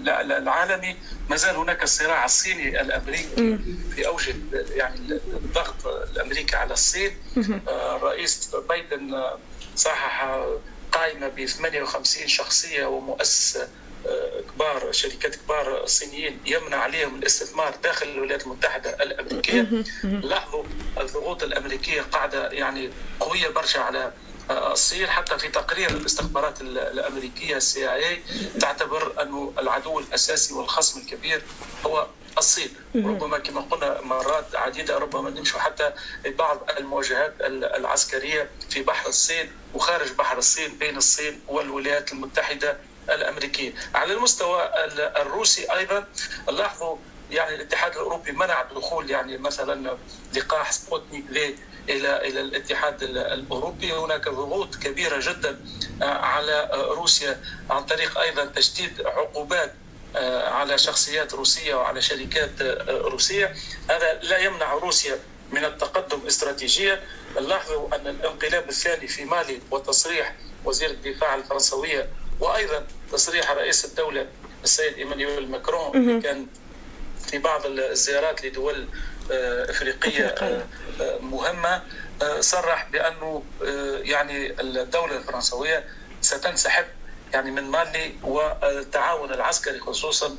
العالمي 0.06 0.96
ما 1.30 1.36
زال 1.36 1.56
هناك 1.56 1.82
الصراع 1.82 2.24
الصيني 2.24 2.80
الأمريكي 2.80 3.58
في 3.94 4.06
اوج 4.06 4.30
يعني 4.70 5.20
الضغط 5.26 5.86
الأمريكي 5.86 6.56
على 6.56 6.72
الصين. 6.72 7.16
الرئيس 7.68 8.50
بايدن 8.68 9.22
صحح 9.76 10.38
قائمة 10.92 11.28
ب 11.28 11.44
58 11.46 12.28
شخصية 12.28 12.86
ومؤسسه 12.86 13.68
كبار 14.54 14.92
شركات 14.92 15.36
كبار 15.36 15.86
صينيين 15.86 16.38
يمنع 16.46 16.76
عليهم 16.76 17.18
الاستثمار 17.18 17.74
داخل 17.82 18.08
الولايات 18.08 18.44
المتحدة 18.46 18.90
الأمريكية. 18.90 19.66
لاحظوا 20.02 20.64
الضغوط 21.00 21.42
الأمريكية 21.42 22.02
قاعدة 22.02 22.48
يعني 22.50 22.90
قوية 23.20 23.48
برشا 23.48 23.80
على 23.80 24.12
الصين 24.50 25.06
حتى 25.10 25.38
في 25.38 25.48
تقرير 25.48 25.90
الاستخبارات 25.90 26.60
الأمريكية 26.60 27.56
السي 27.56 27.94
آي 27.94 28.22
تعتبر 28.60 29.22
أنه 29.22 29.52
العدو 29.58 29.98
الأساسي 29.98 30.54
والخصم 30.54 31.00
الكبير 31.00 31.42
هو 31.86 32.06
الصين. 32.38 32.68
ربما 32.94 33.38
كما 33.38 33.60
قلنا 33.60 34.00
مرات 34.00 34.56
عديدة 34.56 34.98
ربما 34.98 35.30
نمشوا 35.30 35.60
حتى 35.60 35.92
بعض 36.26 36.70
المواجهات 36.78 37.34
العسكرية 37.40 38.50
في 38.70 38.82
بحر 38.82 39.08
الصين 39.08 39.52
وخارج 39.74 40.12
بحر 40.12 40.38
الصين 40.38 40.78
بين 40.78 40.96
الصين 40.96 41.40
والولايات 41.48 42.12
المتحدة 42.12 42.76
الأمريكية. 43.10 43.72
على 43.94 44.12
المستوى 44.12 44.70
الروسي 44.96 45.72
أيضا 45.72 46.06
لاحظوا 46.48 46.96
يعني 47.30 47.54
الاتحاد 47.54 47.92
الأوروبي 47.92 48.32
منع 48.32 48.62
دخول 48.62 49.10
يعني 49.10 49.38
مثلا 49.38 49.98
لقاح 50.36 50.72
سبوتنيك 50.72 51.24
إلى 51.88 52.28
إلى 52.28 52.40
الاتحاد 52.40 53.02
الأوروبي. 53.02 53.92
هناك 53.92 54.28
ضغوط 54.28 54.76
كبيرة 54.76 55.20
جدا 55.20 55.60
آه، 56.02 56.04
على 56.04 56.52
آه، 56.52 56.94
روسيا 56.94 57.40
عن 57.70 57.84
طريق 57.84 58.18
أيضا 58.18 58.44
تشديد 58.44 59.02
عقوبات 59.06 59.74
آه، 60.16 60.48
على 60.48 60.78
شخصيات 60.78 61.34
روسية 61.34 61.74
وعلى 61.74 62.02
شركات 62.02 62.62
روسية. 62.88 63.54
هذا 63.90 64.20
لا 64.22 64.38
يمنع 64.38 64.72
روسيا 64.72 65.18
من 65.52 65.64
التقدم 65.64 66.26
استراتيجيا. 66.26 67.02
لاحظوا 67.40 67.96
أن 67.96 68.06
الانقلاب 68.06 68.68
الثاني 68.68 69.08
في 69.08 69.24
مالي 69.24 69.60
وتصريح 69.70 70.34
وزير 70.64 70.90
الدفاع 70.90 71.34
الفرنسوية 71.34 72.08
وأيضا 72.40 72.86
تصريح 73.12 73.50
رئيس 73.50 73.84
الدولة 73.84 74.26
السيد 74.64 74.94
إيمانويل 74.94 75.50
ماكرون 75.50 76.20
كان 76.20 76.46
في 77.30 77.38
بعض 77.38 77.66
الزيارات 77.66 78.44
لدول 78.44 78.88
إفريقية 79.70 80.26
آه، 80.26 80.62
آه، 81.00 81.18
مهمة. 81.18 81.82
صرح 82.40 82.88
بأنه 82.92 83.42
يعني 84.02 84.60
الدولة 84.60 85.16
الفرنسوية 85.16 85.84
ستنسحب 86.20 86.84
يعني 87.32 87.50
من 87.50 87.62
مالي 87.62 88.14
والتعاون 88.22 89.32
العسكري 89.32 89.80
خصوصا 89.80 90.36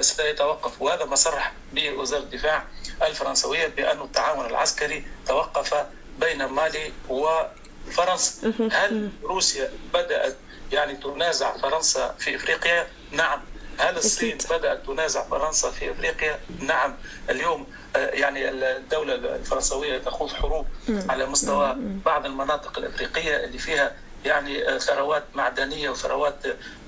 سيتوقف. 0.00 0.82
وهذا 0.82 1.04
ما 1.04 1.14
صرح 1.16 1.52
به 1.72 1.90
وزارة 1.90 2.22
الدفاع 2.22 2.64
الفرنسوية 3.02 3.66
بأن 3.66 4.00
التعاون 4.00 4.46
العسكري 4.46 5.06
توقف 5.26 5.86
بين 6.18 6.44
مالي 6.44 6.92
وفرنسا. 7.08 8.52
هل 8.72 9.10
روسيا 9.24 9.70
بدأت 9.94 10.36
يعني 10.72 10.96
تنازع 10.96 11.56
فرنسا 11.56 12.14
في 12.18 12.36
إفريقيا؟ 12.36 12.86
نعم. 13.10 13.40
هل 13.78 13.96
الصين 13.96 14.38
بدأت 14.50 14.86
تنازع 14.86 15.28
فرنسا 15.28 15.70
في 15.70 15.90
إفريقيا؟ 15.90 16.40
نعم. 16.60 16.96
اليوم 17.30 17.60
آه، 17.62 17.81
يعني 17.96 18.48
الدولة 18.48 19.14
الفرنسوية 19.14 19.98
تخوض 19.98 20.32
حروب 20.32 20.66
على 21.08 21.26
مستوى 21.26 21.76
بعض 22.06 22.26
المناطق 22.26 22.78
الإفريقية 22.78 23.44
اللي 23.44 23.58
فيها 23.58 23.96
يعني 24.24 24.68
آه، 24.68 24.78
ثروات 24.78 25.24
معدنية 25.34 25.90
وثروات 25.90 26.34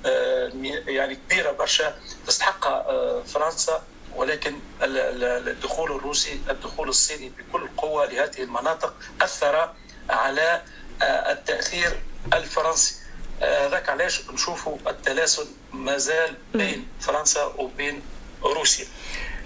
آه، 0.06 0.52
يعني 0.86 1.14
كبيرة 1.14 1.52
برشا 1.52 1.94
تستحقها 2.26 3.22
فرنسا. 3.22 3.82
ولكن 4.16 4.58
الدخول 4.82 5.92
الروسي 5.92 6.40
الدخول 6.50 6.88
الصيني 6.88 7.28
بكل 7.38 7.68
قوة 7.76 8.06
لهذه 8.06 8.42
المناطق 8.42 8.94
أثر 9.22 9.72
على 10.10 10.62
التأثير 11.02 12.02
الفرنسي. 12.34 12.94
هذاك 13.42 13.88
علاش 13.88 14.30
نشوفوا 14.30 14.78
التلاسل 14.86 15.46
ما 15.72 15.96
زال 15.98 16.34
بين 16.54 16.88
فرنسا 17.00 17.44
وبين 17.44 18.02
روسيا. 18.42 18.86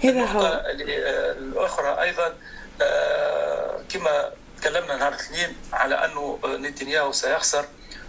هذا 0.03 0.25
هو. 0.25 0.61
الأخرى 1.39 2.01
أيضا 2.01 2.33
آه، 2.81 3.79
كما 3.89 4.31
تكلمنا 4.61 4.95
نهار 4.95 5.13
الاثنين 5.13 5.55
على 5.73 5.95
أنه 5.95 6.39
نتنياهو 6.45 7.11
سيخسر 7.11 7.65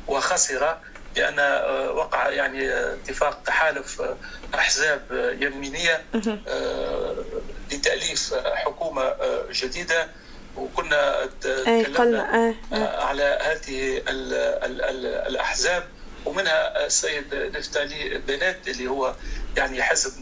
وخسر 0.09 0.79
لأن 1.17 1.39
آه، 1.39 1.93
وقع 1.93 2.29
يعني 2.29 2.75
اتفاق 2.75 3.43
تحالف 3.43 4.03
أحزاب 4.55 5.03
يمينية 5.41 6.03
آه، 6.49 7.25
لتأليف 7.73 8.35
حكومة 8.35 9.15
جديدة. 9.51 10.09
وكنا 10.57 11.29
تكلمنا 11.41 12.55
على 12.99 13.39
هذه 13.43 13.99
ال 13.99 14.35
ال 14.65 14.83
ال 14.83 15.07
الأحزاب 15.07 15.85
ومنها 16.27 16.87
السيد 16.87 17.35
نفتالي 17.35 18.19
بنات 18.19 18.69
اللي 18.69 18.89
هو 18.89 19.15
يعني 19.57 19.83
حزب 19.83 20.13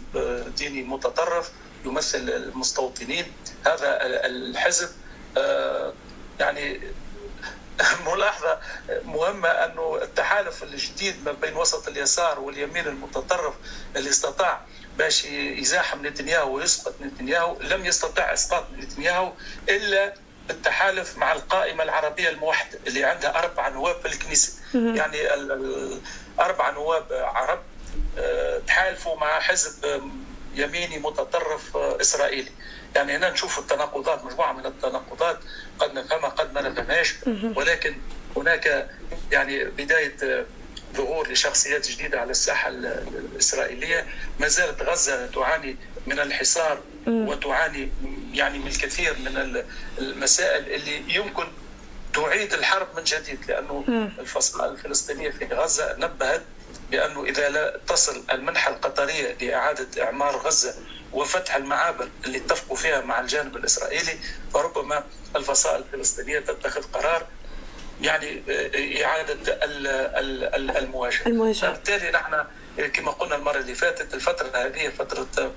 ديني 0.57 0.83
متطرف 0.83 1.51
يمثل 1.85 2.19
المستوطنين. 2.19 3.33
هذا 3.67 3.99
الحزب 4.27 4.89
يعني 6.41 6.81
ملاحظة 8.13 8.59
مهمة 9.05 9.49
أنه 9.49 9.99
التحالف 10.03 10.63
الجديد 10.63 11.25
ما 11.25 11.33
بين 11.33 11.57
وسط 11.57 11.89
اليسار 11.89 12.41
واليمين 12.41 12.87
المتطرف 12.87 13.55
اللي 13.97 14.11
استطاع 14.11 14.61
باش 14.99 15.25
يزاحم 15.25 16.07
نتنياهو 16.07 16.57
ويسقط 16.57 16.95
نتنياهو 17.01 17.57
لم 17.61 17.87
يستطع 17.87 18.33
إسقاط 18.33 18.65
نتنياهو 18.79 19.33
إلا 19.69 20.15
بالتحالف 20.49 21.19
مع 21.19 21.33
القائمة 21.33 21.85
العربية 21.85 22.29
الموحدة 22.29 22.79
اللي 22.87 23.05
عندها 23.05 23.39
أربع 23.39 23.69
نواب 23.69 24.01
في 24.01 24.09
الكنيسة. 24.09 24.53
يعني 24.75 25.35
الاربع 25.35 26.71
نواب 26.71 27.07
عرب 27.13 27.59
آه، 27.59 27.63
تحالفوا 28.67 29.17
مع 29.17 29.41
حزب 29.41 30.03
يميني 30.55 30.99
متطرف 30.99 31.77
إسرائيلي. 31.77 32.51
يعني 32.95 33.17
هنا 33.17 33.31
نشوف 33.31 33.59
التناقضات 33.59 34.25
مجموعة 34.25 34.53
من 34.53 34.67
التناقضات 34.67 35.39
قد 35.79 35.95
نفهمها 35.95 36.29
قد 36.29 36.55
ما 36.55 36.61
نفهمهاش. 36.69 37.15
ولكن 37.57 37.97
هناك 38.37 38.91
يعني 39.33 39.65
بداية 39.65 40.47
ظهور 40.97 41.33
لشخصيات 41.33 41.91
جديدة 41.91 42.21
على 42.21 42.31
الساحة 42.31 42.69
الإسرائيلية. 42.69 44.07
ما 44.41 44.49
زالت 44.49 44.83
غزة 44.83 45.27
تعاني 45.27 45.77
من 46.07 46.21
الحصار 46.21 46.81
وتعاني 47.07 47.91
يعني 48.33 48.59
من 48.59 48.67
الكثير 48.67 49.17
من 49.19 49.63
المسائل 49.99 50.73
اللي 50.73 51.15
يمكن 51.15 51.45
تعيد 52.15 52.53
الحرب 52.53 52.89
من 52.97 53.05
جديد 53.05 53.39
لأنه 53.49 53.85
الفصائل 54.19 54.73
الفلسطينية 54.73 55.31
في 55.31 55.45
غزة 55.45 55.97
نبهت 55.99 56.43
بأنه 56.91 57.25
إذا 57.25 57.49
لا 57.49 57.81
تصل 57.87 58.25
المنحة 58.33 58.71
القطرية 58.73 59.37
لإعادة 59.41 60.05
إعمار 60.05 60.37
غزة 60.37 60.75
وفتح 61.13 61.57
المعابر 61.57 62.09
اللي 62.27 62.39
اتفقوا 62.39 62.77
فيها 62.77 63.01
مع 63.01 63.21
الجانب 63.21 63.57
الإسرائيلي 63.57 64.19
فربما 64.55 65.05
الفصائل 65.37 65.83
الفلسطينية 65.83 66.39
تتخذ 66.39 66.83
قرار 66.83 67.27
يعني 68.03 68.43
آه، 68.49 69.05
إعادة 69.05 69.37
المواجهة. 70.79 71.27
المواجهة. 71.27 71.71
بالتالي 71.73 72.11
نحن 72.11 72.45
كما 72.93 73.11
قلنا 73.11 73.37
المرة 73.37 73.59
اللي 73.59 73.75
فاتت 73.75 74.15
الفترة 74.15 74.51
هذه 74.55 74.89
فترة 74.89 75.53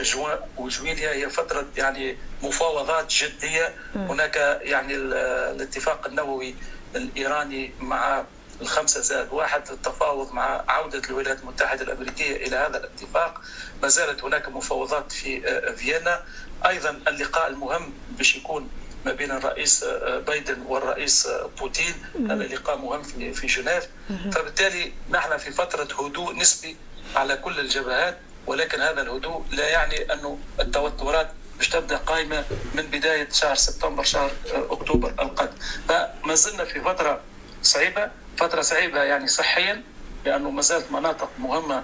جوان 0.00 0.38
وجويليا 0.56 1.12
هي 1.12 1.30
فترة 1.30 1.66
يعني 1.76 2.18
مفاوضات 2.42 3.12
جدية. 3.12 3.74
هناك 3.94 4.36
يعني 4.62 4.94
الاتفاق 4.96 6.06
النووي 6.06 6.54
الإيراني 6.96 7.72
مع 7.80 8.24
الخمسة 8.60 9.00
زائد 9.00 9.28
واحد 9.32 9.70
التفاوض 9.70 10.32
مع 10.32 10.64
عودة 10.68 11.02
الولايات 11.08 11.40
المتحدة 11.40 11.82
الأمريكية 11.82 12.36
إلى 12.46 12.56
هذا 12.56 12.76
الاتفاق. 12.78 13.40
ما 13.82 13.88
زالت 13.88 14.24
هناك 14.24 14.48
مفاوضات 14.48 15.12
في 15.12 15.48
آه، 15.48 15.72
فيينا. 15.72 16.24
أيضا 16.66 16.90
اللقاء 17.08 17.46
المهم 17.48 17.92
باش 18.18 18.36
يكون 18.36 18.68
ما 19.04 19.12
بين 19.12 19.30
الرئيس 19.30 19.82
آه، 19.84 20.18
بايدن 20.18 20.62
والرئيس 20.66 21.26
آه، 21.26 21.50
بوتين. 21.58 21.94
هذا 22.30 22.42
لقاء 22.44 22.76
مهم 22.78 23.02
في 23.02 23.32
في 23.32 23.46
جنيف. 23.46 23.88
فبالتالي 24.32 24.92
نحن 25.10 25.36
في 25.36 25.50
فترة 25.50 26.06
هدوء 26.06 26.36
نسبي 26.36 26.76
على 27.16 27.36
كل 27.36 27.60
الجبهات 27.60 28.18
ولكن 28.46 28.80
هذا 28.80 29.02
الهدوء 29.02 29.44
لا 29.52 29.68
يعني 29.68 30.12
انه 30.12 30.38
التوترات 30.60 31.30
مش 31.60 31.68
تبدأ 31.68 31.96
قائمة 31.96 32.44
من 32.74 32.82
بداية 32.82 33.28
شهر 33.32 33.54
سبتمبر 33.54 34.02
شهر 34.04 34.30
آه، 34.54 34.66
أكتوبر 34.70 35.08
القادم. 35.20 35.56
فما 35.88 36.34
زلنا 36.34 36.64
في 36.64 36.80
فترة 36.80 37.20
صعيبه 37.62 38.10
فترة 38.36 38.60
صعيبه 38.62 39.02
يعني 39.02 39.26
صحيا 39.26 39.82
لأنه 40.26 40.50
ما 40.50 40.62
زالت 40.62 40.92
مناطق 40.92 41.30
مهمة 41.38 41.82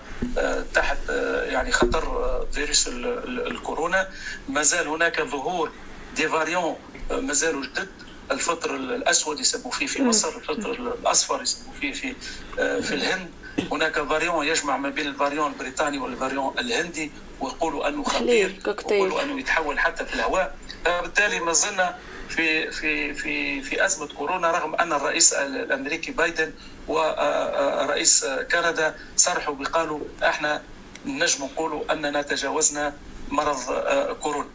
تحت 0.75 0.99
يعني 1.45 1.73
خطر 1.73 2.47
فيروس 2.53 2.89
الكورونا. 2.89 4.09
ما 4.49 4.63
زال 4.63 4.89
هناك 4.89 5.23
ظهور 5.23 5.71
دي 6.17 6.29
فاريون 6.29 6.77
مازالوا 7.11 7.63
جدد. 7.63 7.89
الفطر 8.31 8.75
الأسود 8.77 9.41
يسموا 9.41 9.73
فيه 9.73 9.87
في 9.87 10.03
مصر 10.03 10.29
الفطر 10.37 10.73
الأصفر 10.73 11.43
يسموا 11.43 11.73
فيه 11.81 11.93
في 11.93 12.15
آه، 12.59 12.81
في 12.81 12.95
الهند. 12.95 13.31
هناك 13.73 14.01
فاريون 14.03 14.47
يجمع 14.47 14.77
ما 14.77 14.89
بين 14.89 15.07
الفاريون 15.07 15.53
البريطاني 15.53 15.99
والفاريون 15.99 16.59
الهندي 16.59 17.11
ويقولوا 17.41 17.89
أنه 17.89 18.03
خطير 18.05 18.61
ويقولوا 19.03 19.23
أنه 19.23 19.41
يتحول 19.41 19.79
حتى 19.79 20.05
في 20.07 20.15
الهواء. 20.15 20.55
فبالتالي 20.85 21.41
ما 21.41 21.53
زلنا 21.53 21.99
في 22.37 22.71
في 22.71 23.15
في 23.15 23.63
في 23.63 23.85
أزمة 23.85 24.07
كورونا 24.07 24.51
رغم 24.51 24.75
أن 24.75 24.93
الرئيس 24.93 25.33
الأمريكي 25.33 26.13
بايدن 26.13 26.53
ورئيس 26.89 28.25
كندا 28.53 28.95
صرحوا 29.17 29.55
بقالوا 29.55 30.01
إحنا 30.23 30.63
نجم 31.07 31.45
نقولوا 31.45 31.93
أننا 31.93 32.23
تجاوزنا 32.23 32.95
مرض 33.31 33.71
آه، 33.71 34.13
كورونا. 34.13 34.49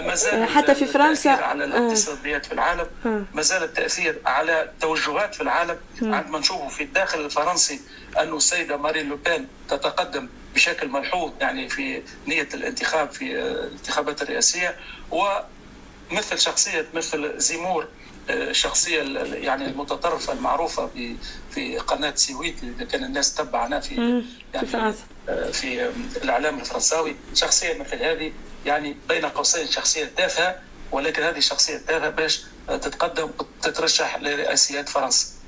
ما 0.00 0.14
زال 0.14 0.44
حتى 0.48 0.74
في 0.74 0.86
فرنسا 0.86 1.28
على 1.28 1.64
الاقتصاديات 1.64 2.46
في 2.46 2.52
العالم 2.52 2.86
ما 3.34 3.42
زال 3.42 3.62
التأثير 3.62 4.18
على 4.26 4.62
التوجهات 4.62 5.34
في 5.34 5.40
العالم. 5.40 5.76
عندما 6.02 6.38
نشوفه 6.38 6.68
في 6.68 6.82
الداخل 6.82 7.24
الفرنسي 7.24 7.80
انه 8.22 8.36
السيدة 8.36 8.76
مارين 8.76 9.08
لوبين 9.08 9.48
تتقدم 9.68 10.28
بشكل 10.54 10.88
ملحوظ 10.88 11.32
يعني 11.40 11.68
في 11.68 12.02
نية 12.26 12.48
الانتخاب 12.54 13.10
في 13.10 13.36
الانتخابات 13.38 14.22
الرئاسية 14.22 14.76
ومثل 16.12 16.38
شخصية 16.38 16.86
مثل 16.94 17.38
زيمور 17.38 17.88
الشخصيه 18.30 19.02
يعني 19.34 19.66
المتطرفة 19.66 20.32
المعروفة 20.32 20.86
في 20.86 21.16
في 21.50 21.78
قناة 21.78 22.14
سويت 22.14 22.62
اذا 22.62 22.84
كان 22.84 23.04
الناس 23.04 23.34
تبعنا 23.34 23.80
في 23.80 23.94
يعني 24.54 24.66
في, 24.66 24.72
فرنسا. 24.72 25.04
في 25.52 25.90
الإعلام 26.22 26.60
الفرنساوي 26.60 27.16
شخصية 27.34 27.78
مثل 27.78 28.02
هذه 28.02 28.32
يعني 28.66 28.96
بين 29.08 29.26
قوسين 29.26 29.66
شخصية 29.66 30.04
تافهة 30.16 30.58
ولكن 30.92 31.22
هذه 31.22 31.38
الشخصية 31.38 31.76
التافهة 31.76 32.10
باش 32.10 32.42
تتقدم 32.68 33.30
وتترشح 33.38 34.16
لرئاسيات 34.16 34.88
فرنسا 34.88 35.39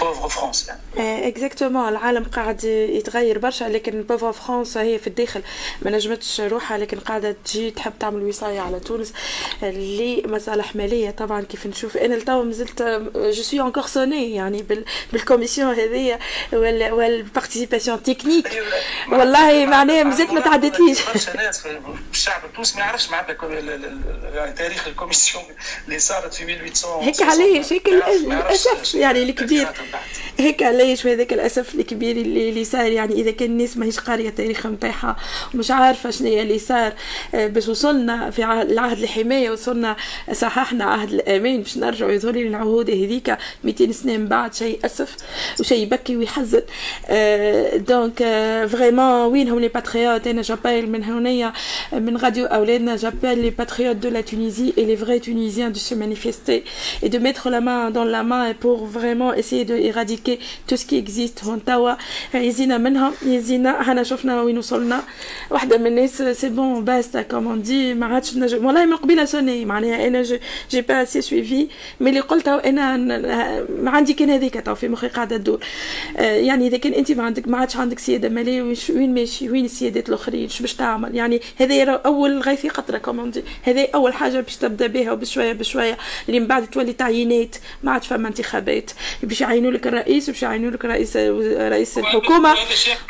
pauvre 0.00 0.28
France 0.28 0.68
يعني 0.96 1.28
exactement 1.28 1.88
العالم 1.88 2.24
قاعد 2.24 2.64
يتغير 2.64 3.38
برشا 3.38 3.64
لكن 3.64 4.02
pauvre 4.02 4.32
France 4.32 4.76
هي 4.76 4.98
في 4.98 5.06
الداخل. 5.06 5.42
ما 5.82 5.90
نجمتش 5.90 6.40
روحها 6.40 6.78
لكن 6.78 6.98
قاعدة 6.98 7.36
تجي 7.44 7.70
تحب 7.70 7.92
تعمل 8.00 8.22
وصاية 8.22 8.60
على 8.60 8.80
تونس. 8.80 9.12
لمصالح 9.62 10.76
ماليه 10.76 11.10
طبعا 11.10 11.42
كيف 11.42 11.66
نشوف. 11.66 11.96
أنا 11.96 12.14
لتوا 12.14 12.44
مازلت 12.44 12.82
je 13.14 13.42
suis 13.42 13.60
encore 13.60 13.86
sonnée 13.86 14.34
يعني 14.34 14.64
بال 15.12 15.22
commission 15.22 15.74
هذيا 15.74 16.18
وال 16.52 16.72
participation 16.72 18.02
technique 18.02 18.62
والله 19.12 19.66
معناها 19.66 20.02
مازلت 20.02 20.30
ما 20.30 20.40
تعدتليش. 20.40 20.98
برشا 21.06 21.36
ناس 21.36 21.62
الشعب 22.12 22.44
التونسي 22.44 22.76
ما 22.78 22.80
يعرفش 22.80 23.10
معناتها 23.10 24.50
تاريخ 24.50 24.86
ال 24.86 24.91
commission 24.91 25.44
اللي 25.86 25.98
صارت 25.98 26.34
في 26.34 26.42
1800 26.42 27.04
هيك 27.08 27.22
علاش 27.22 27.72
هيك 27.72 27.88
للاسف 27.88 28.94
يعني 28.94 29.22
الكبير. 29.22 29.59
هيك 30.38 30.62
علاش 30.62 31.06
هذاك 31.06 31.32
الاسف 31.32 31.74
الكبير 31.74 32.16
اللي, 32.16 32.48
اللي 32.48 32.64
صار 32.64 32.92
يعني 32.92 33.14
إذا 33.14 33.30
كان 33.30 33.50
الناس 33.50 33.76
ماهيش 33.76 33.98
قارية 34.00 34.28
التاريخ 34.28 34.66
نتاعها 34.66 35.16
ومش 35.54 35.70
عارفة 35.70 36.10
شنو 36.10 36.28
اللي 36.28 36.58
صار. 36.58 36.92
آه، 37.34 37.46
باش 37.46 37.68
وصلنا 37.68 38.30
في 38.30 38.44
العهد 38.44 38.98
الحماية 38.98 39.50
وصلنا 39.50 39.96
صححنا 40.32 40.84
عهد 40.84 41.12
الأمان 41.12 41.58
باش 41.62 41.78
نرجعوا 41.78 42.12
يظهر 42.12 42.32
لي 42.32 42.48
العهود 42.48 42.90
هذيك 42.90 43.36
200 43.64 43.92
سنة 43.92 44.16
من 44.16 44.26
بعد 44.28 44.54
شيء 44.54 44.78
أسف 44.84 45.16
وشيء 45.60 45.82
يبكي 45.82 46.16
ويحزن. 46.16 46.62
donc 47.74 48.18
vraiment 48.72 49.26
وينهم 49.32 49.60
les 49.60 49.68
patriotes 49.68 50.26
أنا 50.26 50.42
j'appelle 50.42 50.90
من 50.90 51.04
هنايا 51.04 51.52
من 51.92 52.16
غاديو 52.16 52.46
أولادنا 52.46 52.96
j'appelle 52.96 53.38
les 53.38 53.50
patriotes 53.50 53.96
de 53.96 54.08
la 54.08 54.20
Tunisie 54.20 54.72
et 54.76 54.84
les 54.84 54.96
vrais 55.04 55.20
tunisiens 55.20 55.70
de 55.70 55.78
se 55.78 55.94
manifester 55.94 56.64
et 57.02 57.08
de 57.08 57.18
mettre 57.18 57.50
la 57.50 57.60
main 57.60 57.90
dans 57.90 58.04
la 58.04 58.22
main 58.22 58.54
pour 58.62 58.86
vraiment 58.86 59.32
essayer 59.42 59.64
de 59.64 59.76
éradiquer 59.90 60.38
tout 60.66 60.76
ce 60.76 60.86
qui 60.86 60.96
existe. 60.96 61.44
هون 61.44 61.64
توا 61.64 61.92
يزينا 62.34 62.78
منها 62.78 63.12
يزينا 63.26 63.80
إحنا 63.80 64.02
شفنا 64.02 64.42
وين 64.42 64.58
وصلنا 64.58 65.02
واحدة 65.50 65.78
من 65.78 65.86
الناس 65.86 66.22
c'est 66.22 66.48
bon 66.48 66.84
basta 66.84 67.22
comme 67.22 67.51
on 67.51 67.62
dit 67.62 67.94
ما 67.94 68.06
عادش 68.06 68.36
نجم 68.36 68.66
والله 68.66 68.86
من 68.86 68.96
قبيله 68.96 69.24
sonnée 69.24 69.64
معناها 69.64 70.06
أنا 70.06 70.22
j'ai 70.70 70.80
pas 70.80 71.04
assez 71.04 71.20
suivi 71.20 71.68
mais 72.00 72.10
اللي 72.10 72.20
قلته 72.20 72.54
أنا 72.54 72.96
ما 73.82 73.90
عندي 73.90 74.12
كان 74.12 74.30
هذيك 74.30 74.66
تو 74.66 74.74
في 74.74 74.88
مخي 74.88 75.08
قاعدة 75.08 75.36
تدور 75.36 75.60
يعني 76.18 76.66
اذا 76.66 76.76
كان 76.76 76.92
انت 76.92 77.12
ما 77.12 77.22
عندك 77.22 77.48
ما 77.48 77.58
عادش 77.58 77.76
عندك 77.76 77.98
سياده 77.98 78.28
ماليه 78.28 78.62
وين 78.90 79.14
ماشي 79.14 79.50
وين 79.50 79.64
السيادات 79.64 80.08
الاخرين 80.08 80.48
باش 80.60 80.74
تعمل 80.74 81.14
يعني 81.16 81.40
هذا 81.56 81.84
اول 81.84 82.38
غيثي 82.38 82.68
قطره 82.68 82.98
comme 82.98 83.21
on 83.21 83.30
dit 83.30 83.42
هذا 83.62 83.86
اول 83.94 84.14
حاجة 84.14 84.40
باش 84.40 84.56
تبدا 84.56 84.86
بها 84.86 85.12
وبشويه 85.12 85.52
بشويه 85.52 85.98
اللي 86.28 86.40
من 86.40 86.46
بعد 86.46 86.70
تولي 86.70 86.92
تعيينات 86.92 87.56
ما 87.82 87.92
عادش 87.92 88.06
فما 88.06 88.28
انتخابات 88.28 88.90
باش 89.30 89.40
يعينوا 89.40 89.70
لك 89.70 89.86
الرئيس 89.86 90.30
باش 90.30 90.42
يعينوا 90.42 90.70
لك 90.70 90.84
رئيس 90.84 91.16
رئيس 91.16 91.98
الحكومة 91.98 92.54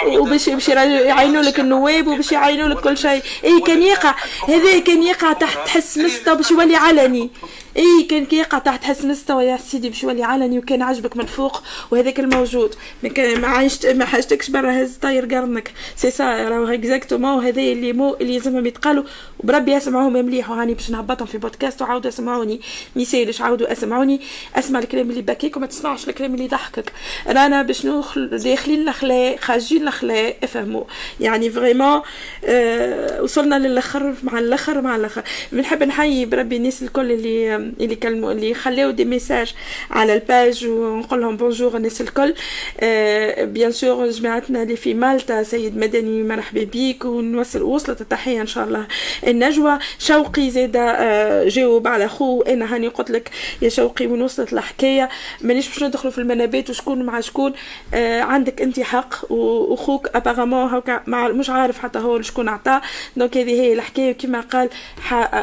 وباش 0.07 0.49
باش 0.49 0.69
يعينوا 0.69 1.43
لك 1.43 1.61
النواب 1.61 2.07
وباش 2.07 2.33
يعينوا 2.33 2.69
لك 2.69 2.81
كل 2.81 2.99
شيء. 2.99 3.23
اي 3.45 3.61
كان 3.67 3.83
يقع 3.83 4.15
هذا 4.49 4.79
كان 4.79 5.03
يقع 5.03 5.33
تحت 5.33 5.69
حس 5.69 5.99
مستا 5.99 6.35
باش 6.35 6.51
يولي 6.51 6.77
علني. 6.77 7.31
اي 7.77 8.07
كان 8.11 8.27
كيقع 8.27 8.59
تحت 8.59 8.85
حس 8.85 9.05
مستوى 9.05 9.45
يا 9.45 9.57
سيدي 9.57 9.89
باش 9.89 10.03
يولي 10.03 10.23
علني 10.23 10.59
وكان 10.59 10.83
عجبك 10.83 11.17
من 11.17 11.27
فوق 11.27 11.63
وهذاك 11.91 12.21
الموجود. 12.21 12.75
ما 13.03 13.09
كان 13.09 13.41
ما 13.41 13.49
عايشت 13.49 13.87
ما 13.87 14.05
حاجتكش 14.05 14.51
برا 14.51 14.83
هز 14.83 14.97
طاير 15.03 15.25
قرنك. 15.35 15.73
سي 15.97 16.11
سا 16.11 16.49
راهو 16.49 16.67
exactement 16.67 17.45
هذا 17.45 17.63
les 17.63 17.93
mots 17.93 18.17
اللي 18.21 18.39
لازمهم 18.39 18.67
يتقالوا. 18.67 19.05
بربي 19.45 19.77
اسمعوهم 19.77 20.13
مليح 20.13 20.51
وهاني 20.51 20.75
باش 20.75 20.91
نهبطهم 20.91 21.27
في 21.27 21.39
بودكاست 21.39 21.83
وعاودوا 21.83 22.11
اسمعوني. 22.11 22.61
ميسالش 22.97 23.41
عاودوا 23.41 23.73
اسمعوني. 23.73 24.21
أسمع 24.57 24.79
الكلام 24.79 25.11
اللي 25.11 25.23
بكيك 25.23 25.57
وما 25.57 25.67
تسمعش 25.67 26.07
الكلام 26.11 26.35
اللي 26.35 26.45
يضحكك. 26.45 26.93
رانا 27.27 27.63
باش 27.63 27.87
داخلين 28.17 28.83
الاخلاق 28.83 29.37
خارجين 29.41 29.83
الاخلاق 29.83 30.37
افهموا. 30.43 30.85
يعني 31.21 31.51
vraiment 31.51 32.03
آه 32.45 33.23
وصلنا 33.23 33.59
للآخر 33.59 34.15
مع 34.23 34.39
الآخر 34.39 34.81
مع 34.81 34.97
الآخر. 34.97 35.23
بنحب 35.53 35.83
نحيي 35.83 36.27
بربي 36.27 36.57
الناس 36.57 36.83
الكل 36.83 37.13
اللي 37.13 37.57
اللي 37.57 37.95
كلموا 37.95 38.33
اللي 38.33 38.55
خلاو 38.55 38.91
des 38.91 39.05
messages 39.05 39.55
على 39.91 40.15
ال 40.15 40.25
page 40.25 40.67
ونقول 40.67 41.21
لهم 41.21 41.37
bonjour 41.37 41.77
الناس 41.77 42.01
الكل. 42.01 42.35
آه 42.81 43.45
bien 43.45 43.73
sûr 43.73 44.11
جماعتنا 44.11 44.63
اللي 44.63 44.77
في 44.77 44.95
مالطا 44.95 45.43
سيد 45.43 45.77
مدني 45.77 46.23
مرحبا 46.23 46.65
بيك 46.65 47.05
ونوصل 47.05 47.63
وصلت 47.63 48.01
التحية 48.01 48.41
إن 48.41 48.47
شاء 48.47 48.65
الله. 48.65 48.87
النجوى 49.27 49.79
شوقي 49.99 50.51
زاد 50.51 50.77
آه 50.77 51.49
جاوب 51.49 51.89
على 51.89 52.09
خوه 52.09 52.47
أنا 52.49 52.75
هاني 52.75 52.89
قلت 52.89 53.11
لك 53.11 53.31
يا 53.63 53.69
شوقي 53.69 54.07
وين 54.07 54.23
وصلت 54.23 54.53
الحكاية. 54.53 55.09
مانيش 55.41 55.69
باش 55.69 55.83
ندخلوا 56.01 56.13
في 56.13 56.21
المنابات 56.21 56.71
وشكون 56.71 57.03
مع 57.03 57.21
شكون 57.21 57.53
آه 57.95 58.21
عندك 58.21 58.63
أنت 58.63 58.81
حق 58.81 59.33
وخوك 59.33 60.09
apparemment 60.15 60.75
هكا 60.75 61.03
مش 61.09 61.51
عارف 61.51 61.79
حتى 61.79 61.99
هو 61.99 62.23
شكون 62.23 62.49
عطاه. 62.49 62.83
donc 63.17 63.37
هذه 63.37 63.51
هي 63.51 63.73
الحكاية 63.73 64.13
كما 64.13 64.41
قال 64.41 64.69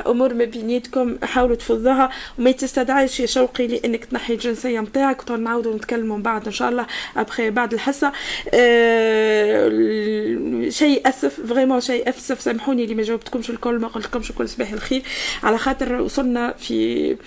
أمور 0.08 0.34
ما 0.34 0.46
بينيتكم 0.46 1.17
حاولوا 1.24 1.56
تفضوها. 1.56 2.10
وما 2.39 2.52
تستدعيش 2.52 3.20
يا 3.20 3.26
شوقي 3.26 3.67
لأنك 3.67 4.06
تنحي 4.06 4.34
الجنسية 4.34 4.80
نتاعك 4.80 5.32
نعاودوا 5.32 5.76
نتكلموا 5.76 6.17
بعد 6.17 6.46
إن 6.46 6.52
شاء 6.52 6.70
الله 6.70 6.86
ابخي 7.17 7.50
بعد 7.50 7.74
الحصة. 7.74 8.12
أه 8.54 9.70
شيء 10.70 11.10
أسف 11.10 11.41
vraiment 11.48 11.82
شيء 11.82 12.10
أسف. 12.10 12.41
سامحوني 12.41 12.84
اللي 12.84 12.96
ما 12.96 13.04
جاوبتكمش 13.04 13.50
الكل 13.50 13.80
ما 13.80 13.88
قلتلكمش 13.88 14.32
كل 14.32 14.50
صباح 14.50 14.72
الخير. 14.72 15.04
على 15.43 15.58
خاطر 15.58 16.02
وصلنا 16.02 16.54
في 16.60 17.17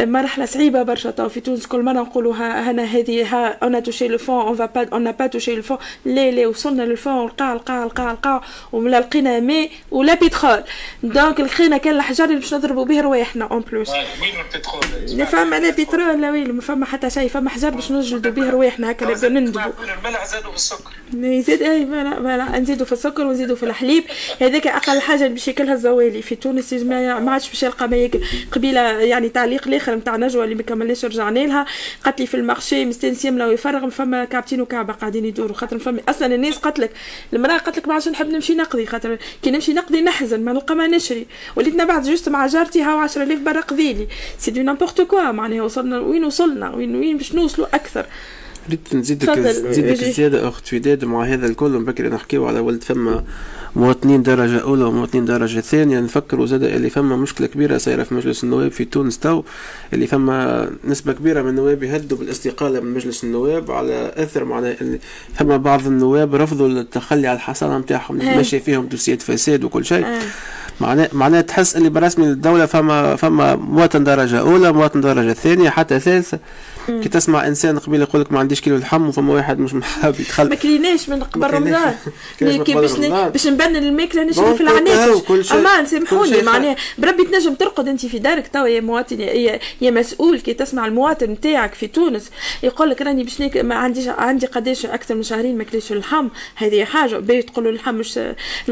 مرحله 0.00 0.44
صعيبه 0.44 0.82
برشا 0.82 1.10
تو. 1.10 1.28
في 1.28 1.40
تونس 1.40 1.66
كل 1.66 1.82
مرة 1.82 1.92
نقولوا 1.92 2.34
هنا 2.34 2.84
هذه 2.84 3.34
ها 3.34 3.58
on 3.62 3.82
a 3.82 3.86
touché 3.86 4.08
le 4.08 4.18
fond 4.18 4.40
on 4.40 4.56
va 4.56 4.66
pas 4.66 4.88
on 4.92 5.12
a 5.12 5.15
pas 5.15 5.26
touché 5.26 5.54
le 5.56 5.62
fond 5.62 5.78
لا 6.04 6.30
لا 6.30 6.46
وصلنا 6.46 6.82
لل 6.82 6.96
fond 6.96 7.24
القاع 7.24 7.52
القاع 7.52 7.84
القاع 7.84 8.10
القاع 8.10 8.42
ولا 8.72 9.00
لقينا 9.00 9.40
ماء 9.40 9.70
ولا 9.90 10.14
بترول. 10.14 10.62
donc 11.02 11.40
لقينا 11.40 11.76
كان 11.76 11.94
الحجر 11.94 12.24
اللي 12.24 12.36
باش 12.36 12.54
نضربوا 12.54 12.84
به 12.84 13.00
رواحنا 13.00 13.44
en 13.44 13.60
plus 13.60 13.90
وين 13.90 15.24
فما 15.24 15.60
لا 15.60 15.70
بترول 15.70 16.20
لا 16.20 16.30
ويلي 16.30 16.52
ما 16.52 16.60
فما 16.60 16.86
حتى 16.86 17.10
شيء. 17.10 17.28
فما 17.28 17.50
حجر 17.50 17.70
باش 17.70 17.92
نجلدوا 17.92 18.32
به 18.32 18.50
رواحنا 18.50 18.90
هكا 18.90 19.06
نبدا 19.06 19.28
نندبوا 19.28 19.62
الملح 19.62 20.26
زادوا 20.26 20.50
في 20.50 20.56
السكر 20.56 20.90
يزيد 21.14 21.62
et 21.62 21.86
voilà 21.86 22.58
نزيدوا 22.58 22.86
في 22.86 22.92
السكر 22.92 23.26
ونزيدوا 23.26 23.56
في 23.56 23.62
الحليب. 23.62 24.04
هذاك 24.40 24.66
أقل 24.66 25.00
حاجة 25.00 25.26
باش 25.26 25.48
ياكلها 25.48 25.74
الزوالي. 25.74 26.22
في 26.22 26.34
تونس 26.34 26.72
ما 26.72 27.30
عادش 27.30 27.48
باش 27.48 27.62
يلقى 27.62 27.88
ما 27.88 27.96
ياكل. 27.96 28.20
قبيلة 28.52 28.80
يعني 28.80 29.28
تعليق 29.28 29.68
الآخر 29.78 29.94
نتاع 29.94 30.16
نجوى 30.16 30.44
اللي 30.44 30.54
ما 30.54 30.62
كملناش 30.62 31.04
رجعنا 31.04 31.38
لها. 31.38 31.66
قالت 32.04 32.20
لي 32.20 32.26
في 32.26 32.34
ال 32.34 32.41
marché 32.41 32.84
مستنسيه 32.84 33.30
ولا 33.30 33.52
يفرغ 33.52 33.88
فما 33.88 34.24
كعبتين 34.24 34.60
وكعبة 34.60 34.92
قاعدين 34.92 35.24
يدوروا 35.24 35.56
خاطر 35.56 35.78
فما 35.78 36.00
أصلا 36.08 36.34
الناس 36.34 36.56
قالت 36.56 36.78
لك 36.78 36.90
المرأة 37.32 37.58
قالت 37.58 37.78
لك 37.78 37.88
ما 37.88 37.94
عادش 37.94 38.08
نحب 38.08 38.28
نمشي 38.28 38.54
نقضي 38.54 38.86
خاطر 38.86 39.18
كي 39.42 39.50
نمشي 39.50 39.72
نقضي 39.72 40.00
نحزن 40.00 40.44
ما 40.44 40.52
نلقى 40.52 40.74
ما 40.74 40.86
نشري. 40.86 41.26
وليت 41.56 41.74
نبعث 41.74 42.08
juste 42.08 42.28
مع 42.28 42.46
جارتي 42.46 42.82
هاو 42.82 42.98
10000 42.98 43.38
برا 43.38 43.60
قضي 43.60 43.92
لي 43.92 44.08
c'est 44.38 44.50
du 44.50 44.62
n'importe 44.62 45.00
quoi 45.00 45.30
معناها 45.30 45.62
وصلنا 45.62 45.98
وين 45.98 46.24
وصلنا؟ 46.24 46.74
وين 46.74 46.96
وين 46.96 47.16
باش 47.16 47.34
نوصلوا 47.34 47.66
أكثر؟ 47.74 48.06
ريت 48.70 48.94
نزيدك 48.94 49.28
نزيدك 49.38 49.94
زيادة 49.94 50.48
أخت 50.48 50.74
وداد 50.74 51.04
مع 51.04 51.24
هذا 51.24 51.46
الكل. 51.46 51.84
بكري 51.84 52.08
نحكيو 52.08 52.46
على 52.46 52.60
ولد 52.60 52.82
فما 52.82 53.24
مواطنين 53.76 54.22
درجة 54.22 54.60
أولى 54.62 54.84
ومواطنين 54.84 55.24
درجة 55.24 55.60
ثانية. 55.60 56.00
نفكروا 56.00 56.46
زاد 56.46 56.62
اللي 56.62 56.90
فما 56.90 57.16
مشكلة 57.16 57.46
كبيرة 57.46 57.78
صايرة 57.78 58.02
في 58.02 58.14
مجلس 58.14 58.44
النواب 58.44 58.70
في 58.70 58.84
تونس 58.84 59.18
تو 59.18 59.42
اللي 59.92 60.06
فما 60.06 60.70
نسبة 60.84 61.12
كبيرة 61.12 61.42
من 61.42 61.48
النواب 61.48 61.82
يهدوا 61.82 62.18
بالاستقالة 62.18 62.80
من 62.80 62.94
مجلس 62.94 63.24
النواب 63.24 63.70
على 63.70 64.12
أثر 64.16 64.44
معناه 64.44 64.76
اللي 64.80 64.98
فما 65.34 65.56
بعض 65.56 65.86
النواب 65.86 66.34
رفضوا 66.34 66.68
التخلي 66.68 67.26
على 67.26 67.36
الحصانة 67.36 67.78
نتاعهم 67.78 68.16
ماشي 68.16 68.60
فيهم 68.60 68.86
دوسيات 68.86 69.22
فساد 69.22 69.64
وكل 69.64 69.84
شيء. 69.84 70.06
معناه 70.80 71.08
معناه 71.12 71.40
تحس 71.40 71.76
اللي 71.76 71.88
برسمي 71.88 72.26
الدولة 72.26 72.66
فما 72.66 73.16
فما 73.16 73.56
مواطن 73.56 74.04
درجة 74.04 74.40
أولى 74.40 74.72
مواطن 74.72 75.00
درجة 75.00 75.32
ثانية 75.32 75.70
حتى 75.70 76.00
ثالثة. 76.00 76.38
كي 76.88 77.08
تسمع 77.08 77.46
إنسان 77.46 77.78
قبيلة 77.78 78.02
يقول 78.02 78.20
لك 78.20 78.32
ما 78.32 78.38
عنديش 78.38 78.60
كيلو 78.60 78.76
لحم 78.76 79.08
وفما 79.08 79.32
واحد 79.34 79.58
مش 79.58 79.74
محاب 79.74 80.20
يدخل 80.20 80.48
ما 80.48 80.54
كليناش 80.54 81.08
من 81.08 81.22
قبل 81.22 81.54
رمضان. 81.54 81.94
باش 83.30 83.46
نبنن 83.58 83.76
الماكله 83.76 84.24
نشري 84.24 84.54
في 84.54 84.60
العناكش 84.60 85.52
أما 85.52 85.84
سامحوني 85.84 86.42
معناها 86.42 86.76
بربي 86.98 87.24
تنجم 87.24 87.54
ترقد 87.54 87.88
أنت 87.88 88.06
في 88.06 88.18
دارك 88.18 88.48
توا 88.48 88.68
يا 88.68 88.80
مواطن 88.80 89.20
يا, 89.20 89.58
يا 89.80 89.90
مسؤول 89.90 90.40
كي 90.40 90.54
تسمع 90.54 90.86
المواطن 90.86 91.30
نتاعك 91.30 91.74
في 91.74 91.86
تونس. 91.86 92.30
يقول 92.62 92.90
لك 92.90 93.02
راني 93.02 93.24
باش 93.24 93.40
ما 93.40 93.74
عنديش 93.74 94.08
عندي 94.08 94.46
قداش 94.46 94.86
أكثر 94.86 95.14
من 95.14 95.22
شهرين 95.22 95.58
ما 95.58 95.64
كليش 95.64 95.92
اللحم. 95.92 96.28
هذه 96.54 96.84
حاجة. 96.84 97.16
باهي 97.16 97.42
تقول 97.42 97.64
له 97.64 97.70
اللحم 97.70 97.94
مش 97.94 98.18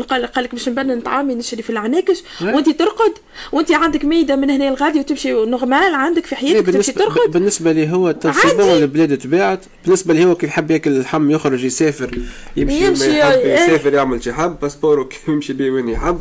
قال 0.09 0.23
لك 0.37 0.53
باش 0.53 0.69
نبنن 0.69 1.01
طعامي 1.01 1.35
نشري 1.35 1.63
في 1.63 1.71
العناكش. 1.71 2.23
وأنت 2.43 2.71
ترقد؟ 2.71 3.13
وأنت 3.53 3.73
عندك 3.73 4.05
ميدة 4.05 4.37
من 4.37 4.51
هنا 4.51 4.71
لغادي 4.71 5.01
وتمشي 5.01 5.33
normal 5.33 5.95
عندك 5.95 6.27
في 6.27 6.37
حياتك 6.37 6.67
تمشي 6.67 6.93
ترقد؟ 6.93 7.31
بالنسبة 7.31 7.73
لي 7.73 7.93
هو 7.93 8.11
التنصيبون 8.11 8.69
البلاد 8.69 9.19
تباعت؟ 9.19 9.65
بالنسبة 9.85 10.15
لي 10.15 10.25
هو 10.25 10.35
كي 10.35 10.47
يحب 10.47 10.71
ياكل 10.71 10.91
اللحم 10.91 11.31
يخرج 11.31 11.65
يسافر 11.65 12.19
يمشي, 12.57 12.87
يمشي 12.87 13.19
يحب 13.19 13.41
يسافر 13.45 13.95
يعمل 13.95 14.25
شي 14.25 14.33
حب 14.33 14.57
باسبورو 14.77 15.09
يمشي 15.29 15.53
بيه 15.53 15.71
وين 15.71 15.89
يحب. 15.89 16.21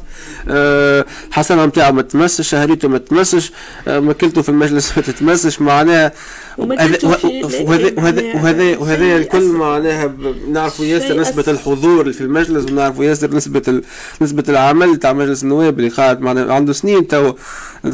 أه 0.50 1.06
حصانة 1.32 1.66
نتاعو 1.66 1.92
ما 1.92 2.02
تمسش 2.02 2.50
شهريته 2.50 2.88
ما 2.88 2.98
تمسش 2.98 3.52
أه 3.88 4.00
ماكلته 4.00 4.42
في 4.42 4.50
المجلس 4.50 4.98
ما 4.98 5.04
تتمسش 5.04 5.62
معناها 5.62 6.12
وهذا 6.58 8.78
وهذا 8.78 9.18
الكل 9.18 9.44
معناها 9.46 10.14
نعرفوا 10.52 10.86
ياسر 10.86 11.20
نسبة 11.20 11.44
الحضور 11.48 12.12
في 12.12 12.22
المجلس 12.22 12.72
ونعرفوا 12.72 13.04
ياسر 13.04 13.36
نسبة 13.36 13.82
نسبة 14.22 14.44
العمل 14.50 14.98
تاع 14.98 15.14
مجلس 15.14 15.44
النواب 15.44 15.80
اللي 15.80 15.90
قاعد 15.90 16.22
معناها 16.22 16.54
عنده 16.54 16.74
سنين 16.74 17.08
تو. 17.08 17.34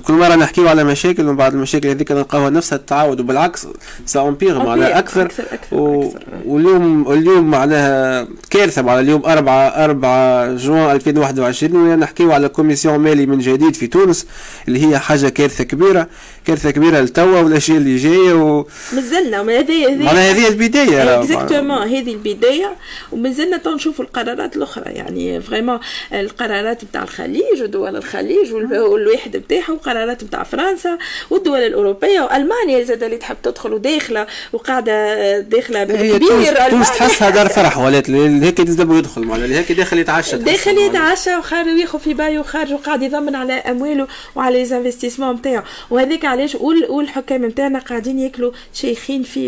كل 0.08 0.14
مرة 0.14 0.36
نحكيو 0.36 0.68
على 0.68 0.84
مشاكل 0.84 1.24
ومن 1.28 1.36
بعد 1.36 1.54
المشاكل 1.54 1.88
هذيك 1.88 2.12
نلقاوها 2.12 2.50
نفسها 2.50 2.76
التعاود 2.76 3.20
وبالعكس 3.20 3.68
ça 4.06 4.28
empire 4.28 4.64
معناها 4.66 5.00
أكثر, 5.00 5.26
أكثر, 5.26 5.44
أكثر, 5.52 5.76
و... 5.78 6.04
أكثر. 6.08 6.20
واليوم 6.46 7.12
اليوم 7.12 7.52
معناها 7.52 8.28
كارثة 8.50 8.82
معناها 8.82 9.02
اليوم 9.02 9.26
4 9.26 9.68
4 9.68 10.51
جوان 10.58 10.92
2021 10.96 12.00
نحكيو 12.00 12.32
على 12.32 12.50
commission 12.50 13.00
مالي 13.00 13.26
من 13.26 13.40
جديد 13.40 13.76
في 13.76 13.88
تونس 13.88 14.26
اللي 14.68 14.88
هي 14.88 15.00
حاجة 15.00 15.30
كارثة 15.30 15.64
كبيرة 15.64 16.08
كارثة 16.48 16.72
كبيرة 16.72 17.00
لتوا 17.00 17.42
والأشياء 17.42 17.78
اللي 17.78 17.98
جاية 17.98 18.34
و 18.34 18.66
مازلنا 18.94 19.42
هذه 19.42 19.88
هذه 19.88 20.04
معناها 20.04 20.32
هذه 20.32 20.48
البداية 20.48 21.20
exactement 21.20 21.78
هذه 21.78 22.12
البداية 22.12 22.76
ومازلنا 23.12 23.58
تنشوف 23.58 24.02
القرارات 24.02 24.56
الأخرى 24.56 24.92
يعني 24.92 25.42
vraiment 25.42 25.80
القرارات 26.14 26.84
نتاع 26.84 27.04
الخليج 27.04 27.62
ودول 27.62 27.96
الخليج 27.96 28.54
والواحد 28.54 29.38
نتاعهم 29.38 29.78
قرارات 29.78 30.24
نتاع 30.24 30.44
فرنسا 30.44 30.98
والدول 31.30 31.60
الأوروبية 31.60 32.22
وألمانيا 32.22 32.84
زاد 32.84 33.04
اللي 33.04 33.18
تحب 33.18 33.38
تدخل 33.44 33.74
وداخلة 33.74 34.28
وقاعدة 34.54 35.40
داخلة 35.40 35.84
كبير 35.84 36.70
تونس 36.70 36.92
تحسها 36.92 37.30
دار 37.30 37.50
فرح 37.50 37.78
ولات 37.78 38.10
هيك 38.10 38.60
يدخل 38.60 39.24
معناها 39.24 39.60
هيك 39.60 39.72
داخل 39.72 40.00
يتعشى 40.00 40.38
داخل 40.42 40.78
يتعشى 40.78 41.36
وخارج 41.36 41.68
ياخذ 41.68 42.00
في 42.00 42.14
بايو 42.14 42.42
وخارج 42.42 42.74
وقاعد 42.74 43.02
يضمن 43.02 43.36
على 43.36 43.54
امواله 43.54 44.08
وعلى 44.36 44.58
les 44.58 44.71
investissements 44.71 45.36
نتاعو 45.36 45.64
وهذيك 45.90 46.26
علاش 46.26 46.56
والحكام 46.56 47.46
نتاعنا 47.46 47.80
قاعدين 47.80 48.20
ياكلوا 48.20 48.52
شيخين 48.74 49.24
في 49.24 49.42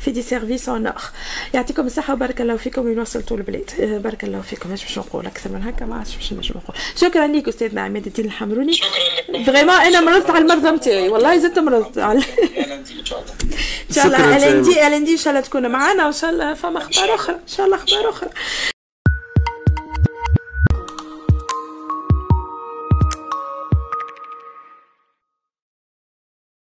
في 0.00 0.10
des 0.10 0.22
services 0.22 0.68
en 0.68 0.86
or 0.86 1.02
يعطيكم 1.54 1.86
الصحة 1.86 2.12
وبارك 2.12 2.40
الله 2.40 2.56
فيكم 2.56 2.84
وين 2.84 2.98
وصلتوا 2.98 3.36
البلاد. 3.36 4.00
بارك 4.04 4.24
الله 4.24 4.40
فيكم. 4.40 4.70
إيش 4.70 4.82
باش 4.82 4.98
نقول 4.98 5.26
أكثر 5.26 5.50
من 5.50 5.62
هكا 5.62 5.86
ما 5.86 5.96
عادش 5.96 6.16
باش 6.16 6.32
نجم 6.32 6.54
نقول. 6.56 6.76
شكرا 6.96 7.26
ليك 7.26 7.48
أستاذنا 7.48 7.80
عماد 7.80 8.06
الدين 8.06 8.24
الحمروني. 8.24 8.72
فريمون 9.46 9.74
أنا 9.74 10.00
مرضت 10.00 10.30
على 10.30 10.44
المرضى 10.44 10.70
نتاعي 10.70 11.08
والله 11.08 11.38
زدت 11.38 11.58
مرضت 11.58 11.98
على 11.98 12.18
إن 12.18 13.94
شاء 13.94 14.06
الله. 14.06 14.36
الندي 14.36 14.86
الندي 14.86 15.12
إن 15.12 15.16
شاء 15.16 15.30
الله 15.30 15.40
تكون 15.40 15.68
معنا 15.70 16.04
وإن 16.04 16.12
شاء 16.12 16.30
الله 16.30 16.54
فما 16.54 16.78
أخبار 16.78 17.14
أخرى. 17.14 17.34
إن 17.34 17.48
شاء 17.56 17.66
الله 17.66 17.76
أخبار 17.76 18.10
أخرى. 18.10 18.30